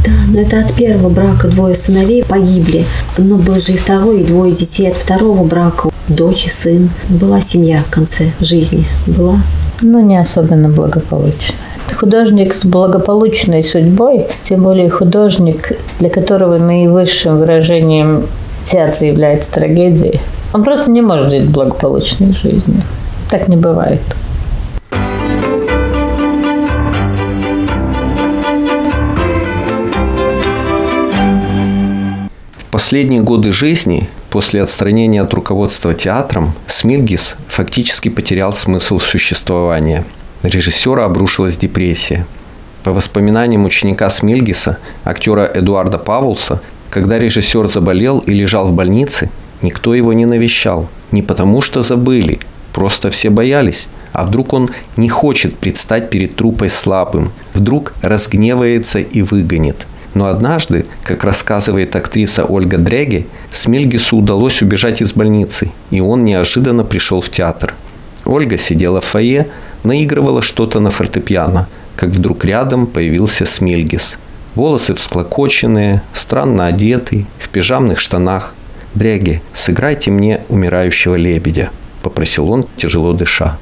Да, 0.04 0.12
но 0.28 0.40
это 0.40 0.60
от 0.60 0.72
первого 0.74 1.08
брака 1.08 1.48
двое 1.48 1.74
сыновей 1.74 2.24
погибли. 2.24 2.84
Но 3.18 3.36
был 3.36 3.58
же 3.58 3.72
и 3.72 3.76
второй, 3.76 4.20
и 4.20 4.24
двое 4.24 4.52
детей 4.52 4.88
от 4.88 4.96
второго 4.96 5.44
брака. 5.44 5.90
Дочь 6.08 6.46
и 6.46 6.50
сын. 6.50 6.90
Была 7.08 7.40
семья 7.40 7.82
в 7.86 7.90
конце 7.90 8.32
жизни. 8.40 8.84
Была. 9.06 9.40
Ну, 9.80 10.00
не 10.00 10.16
особенно 10.16 10.68
благополучная. 10.68 11.56
Художник 11.94 12.54
с 12.54 12.64
благополучной 12.64 13.62
судьбой, 13.62 14.26
тем 14.42 14.62
более 14.62 14.90
художник, 14.90 15.72
для 15.98 16.10
которого 16.10 16.58
наивысшим 16.58 17.38
выражением 17.38 18.26
театра 18.64 19.06
является 19.06 19.52
трагедией, 19.52 20.20
он 20.52 20.64
просто 20.64 20.90
не 20.90 21.00
может 21.00 21.30
жить 21.30 21.44
благополучной 21.44 22.34
жизнью. 22.34 22.82
Так 23.30 23.48
не 23.48 23.56
бывает. 23.56 24.00
Последние 32.86 33.20
годы 33.20 33.50
жизни, 33.52 34.08
после 34.30 34.62
отстранения 34.62 35.20
от 35.20 35.34
руководства 35.34 35.92
театром, 35.92 36.52
Смильгис 36.68 37.34
фактически 37.48 38.10
потерял 38.10 38.52
смысл 38.52 39.00
существования. 39.00 40.04
Режиссера 40.44 41.04
обрушилась 41.04 41.58
депрессия. 41.58 42.24
По 42.84 42.92
воспоминаниям 42.92 43.64
ученика 43.64 44.08
Смильгиса, 44.08 44.78
актера 45.02 45.50
Эдуарда 45.52 45.98
Павлса, 45.98 46.60
когда 46.88 47.18
режиссер 47.18 47.66
заболел 47.66 48.20
и 48.20 48.32
лежал 48.32 48.68
в 48.68 48.72
больнице, 48.72 49.30
никто 49.62 49.92
его 49.92 50.12
не 50.12 50.24
навещал. 50.24 50.88
Не 51.10 51.22
потому 51.22 51.62
что 51.62 51.82
забыли, 51.82 52.38
просто 52.72 53.10
все 53.10 53.30
боялись. 53.30 53.88
А 54.12 54.22
вдруг 54.22 54.52
он 54.52 54.70
не 54.96 55.08
хочет 55.08 55.58
предстать 55.58 56.08
перед 56.08 56.36
трупой 56.36 56.70
слабым, 56.70 57.32
вдруг 57.52 57.94
разгневается 58.00 59.00
и 59.00 59.22
выгонит. 59.22 59.88
Но 60.16 60.28
однажды, 60.28 60.86
как 61.02 61.24
рассказывает 61.24 61.94
актриса 61.94 62.46
Ольга 62.46 62.78
Дреге, 62.78 63.26
Смельгису 63.52 64.16
удалось 64.16 64.62
убежать 64.62 65.02
из 65.02 65.12
больницы, 65.12 65.72
и 65.90 66.00
он 66.00 66.24
неожиданно 66.24 66.84
пришел 66.84 67.20
в 67.20 67.28
театр. 67.28 67.74
Ольга 68.24 68.56
сидела 68.56 69.02
в 69.02 69.04
фойе, 69.04 69.48
наигрывала 69.82 70.40
что-то 70.40 70.80
на 70.80 70.88
фортепиано, 70.88 71.68
как 71.96 72.08
вдруг 72.08 72.46
рядом 72.46 72.86
появился 72.86 73.44
Смельгис. 73.44 74.16
Волосы 74.54 74.94
всклокоченные, 74.94 76.00
странно 76.14 76.66
одетый, 76.66 77.26
в 77.38 77.50
пижамных 77.50 78.00
штанах. 78.00 78.54
«Дреге, 78.94 79.42
сыграйте 79.52 80.10
мне 80.10 80.40
умирающего 80.48 81.16
лебедя»,– 81.16 81.68
попросил 82.02 82.50
он, 82.50 82.64
тяжело 82.78 83.12
дыша. 83.12 83.58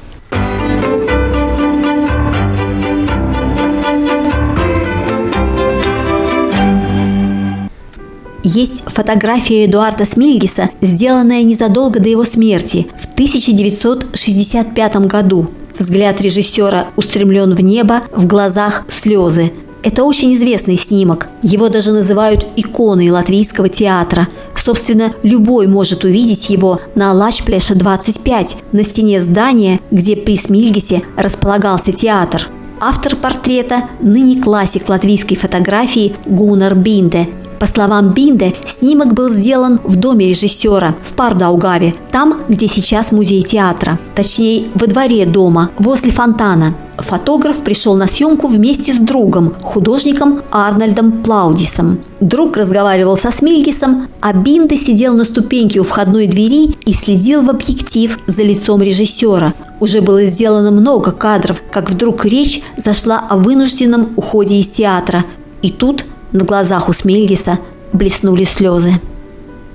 Есть 8.45 8.85
фотография 8.87 9.65
Эдуарда 9.65 10.05
Смильгиса, 10.05 10.69
сделанная 10.83 11.43
незадолго 11.45 11.99
до 11.99 12.11
его 12.11 12.25
смерти 12.27 12.87
в 13.01 13.15
1965 13.15 14.97
году. 15.07 15.51
Взгляд 15.79 16.21
режиссера 16.21 16.89
устремлен 16.95 17.55
в 17.55 17.61
небо, 17.63 18.03
в 18.15 18.27
глазах 18.27 18.85
слезы. 18.91 19.51
Это 19.83 20.05
очень 20.05 20.35
известный 20.35 20.77
снимок. 20.77 21.29
Его 21.43 21.71
даже 21.71 21.93
называют 21.93 22.47
иконой 22.57 23.11
латвийского 23.11 23.71
театра. 23.71 24.29
Собственно, 24.55 25.15
любой 25.23 25.67
может 25.67 26.05
увидеть 26.05 26.51
его 26.51 26.81
на 26.95 27.13
Лачплеша 27.13 27.75
25, 27.75 28.59
на 28.73 28.85
стене 28.85 29.21
здания, 29.23 29.81
где 29.91 30.17
при 30.17 30.37
Смильгисе 30.37 31.03
располагался 31.17 31.93
театр. 31.93 32.49
Автор 32.81 33.17
портрета– 33.17 33.89
ныне 34.01 34.43
классик 34.43 34.89
латвийской 34.89 35.37
фотографии 35.37 36.15
Гунар 36.27 36.75
Бинде, 36.75 37.29
по 37.64 37.68
словам 37.68 38.12
Бинде, 38.12 38.55
снимок 38.66 39.14
был 39.14 39.31
сделан 39.31 39.81
в 39.85 39.96
доме 39.96 40.29
режиссера 40.29 40.94
в 41.03 41.14
Пардаугаве, 41.14 41.94
там, 42.12 42.42
где 42.46 42.68
сейчас 42.68 43.11
музей 43.11 43.42
театра. 43.42 43.98
Точнее, 44.14 44.66
во 44.74 44.87
дворе 44.87 45.24
дома, 45.24 45.70
возле 45.79 46.11
фонтана. 46.11 46.74
Фотограф 46.98 47.62
пришел 47.62 47.96
на 47.96 48.07
съемку 48.07 48.48
вместе 48.48 48.92
с 48.92 48.98
другом, 48.98 49.55
художником 49.62 50.42
Арнольдом 50.50 51.22
Плаудисом. 51.22 52.00
Друг 52.20 52.59
разговаривал 52.59 53.16
со 53.16 53.31
Смильгисом, 53.31 54.09
а 54.20 54.35
Бинде 54.35 54.77
сидел 54.77 55.14
на 55.14 55.24
ступеньке 55.24 55.81
у 55.81 55.85
входной 55.85 56.27
двери 56.27 56.77
и 56.85 56.92
следил 56.92 57.40
в 57.40 57.48
объектив 57.48 58.18
за 58.27 58.42
лицом 58.42 58.83
режиссера. 58.83 59.55
Уже 59.81 60.03
было 60.03 60.27
сделано 60.27 60.70
много 60.70 61.12
кадров, 61.12 61.62
как 61.72 61.88
вдруг 61.88 62.27
речь 62.27 62.61
зашла 62.77 63.20
о 63.20 63.38
вынужденном 63.38 64.12
уходе 64.16 64.57
из 64.57 64.68
театра. 64.68 65.24
И 65.62 65.70
тут 65.70 66.05
на 66.35 66.44
глазах 66.44 66.90
у 66.90 66.92
Смильгиса 66.92 67.59
блеснули 67.94 68.44
слезы. 68.44 69.01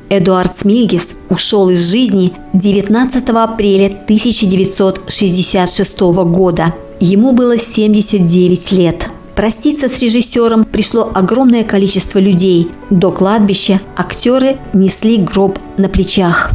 Эдуард 0.09 0.55
Смильгис 0.55 1.15
ушел 1.29 1.69
из 1.69 1.89
жизни 1.89 2.33
19 2.53 3.29
апреля 3.29 3.87
1966 3.87 5.99
года. 5.99 6.75
Ему 6.99 7.31
было 7.31 7.57
79 7.57 8.71
лет. 8.73 9.07
Проститься 9.35 9.87
с 9.87 10.01
режиссером 10.01 10.65
пришло 10.65 11.09
огромное 11.13 11.63
количество 11.63 12.19
людей. 12.19 12.67
До 12.89 13.11
кладбища 13.11 13.79
актеры 13.95 14.57
несли 14.73 15.15
гроб 15.17 15.57
на 15.77 15.87
плечах 15.87 16.51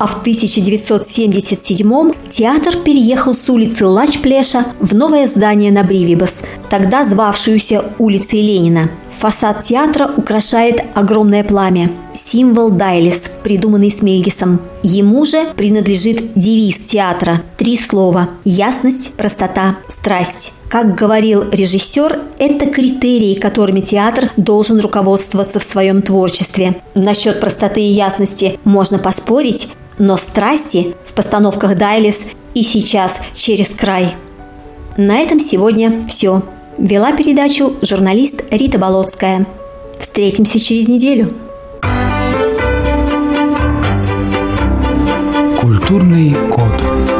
а 0.00 0.06
в 0.06 0.22
1977 0.22 2.12
театр 2.30 2.76
переехал 2.78 3.34
с 3.34 3.50
улицы 3.50 3.84
Лачплеша 3.84 4.64
в 4.80 4.94
новое 4.94 5.26
здание 5.26 5.70
на 5.70 5.84
Бривибас, 5.84 6.40
тогда 6.70 7.04
звавшуюся 7.04 7.84
улицей 7.98 8.40
Ленина. 8.40 8.90
Фасад 9.10 9.64
театра 9.64 10.10
украшает 10.16 10.82
огромное 10.94 11.44
пламя– 11.44 11.90
символ 12.14 12.70
Дайлис, 12.70 13.30
придуманный 13.42 13.90
Смельгисом. 13.90 14.60
Ему 14.82 15.24
же 15.26 15.44
принадлежит 15.56 16.32
девиз 16.34 16.78
театра– 16.78 17.42
три 17.58 17.76
слова– 17.76 18.30
ясность, 18.44 19.14
простота, 19.14 19.76
страсть. 19.88 20.54
Как 20.70 20.94
говорил 20.94 21.50
режиссер, 21.50 22.20
это 22.38 22.66
критерии, 22.66 23.34
которыми 23.34 23.80
театр 23.80 24.30
должен 24.36 24.78
руководствоваться 24.78 25.58
в 25.58 25.64
своем 25.64 26.00
творчестве. 26.00 26.76
Насчет 26.94 27.40
простоты 27.40 27.80
и 27.80 27.92
ясности 27.92 28.60
можно 28.62 28.98
поспорить, 28.98 29.68
но 29.98 30.16
страсти 30.16 30.94
в 31.04 31.12
постановках 31.14 31.76
Дайлис 31.76 32.24
и 32.54 32.62
сейчас 32.62 33.18
через 33.34 33.70
край. 33.70 34.14
На 34.96 35.18
этом 35.18 35.40
сегодня 35.40 36.04
все. 36.08 36.42
Вела 36.78 37.12
передачу 37.12 37.74
журналист 37.82 38.44
Рита 38.50 38.78
Болотская. 38.78 39.46
Встретимся 39.98 40.58
через 40.58 40.88
неделю. 40.88 41.34
Культурный 45.60 46.34
код. 46.50 47.19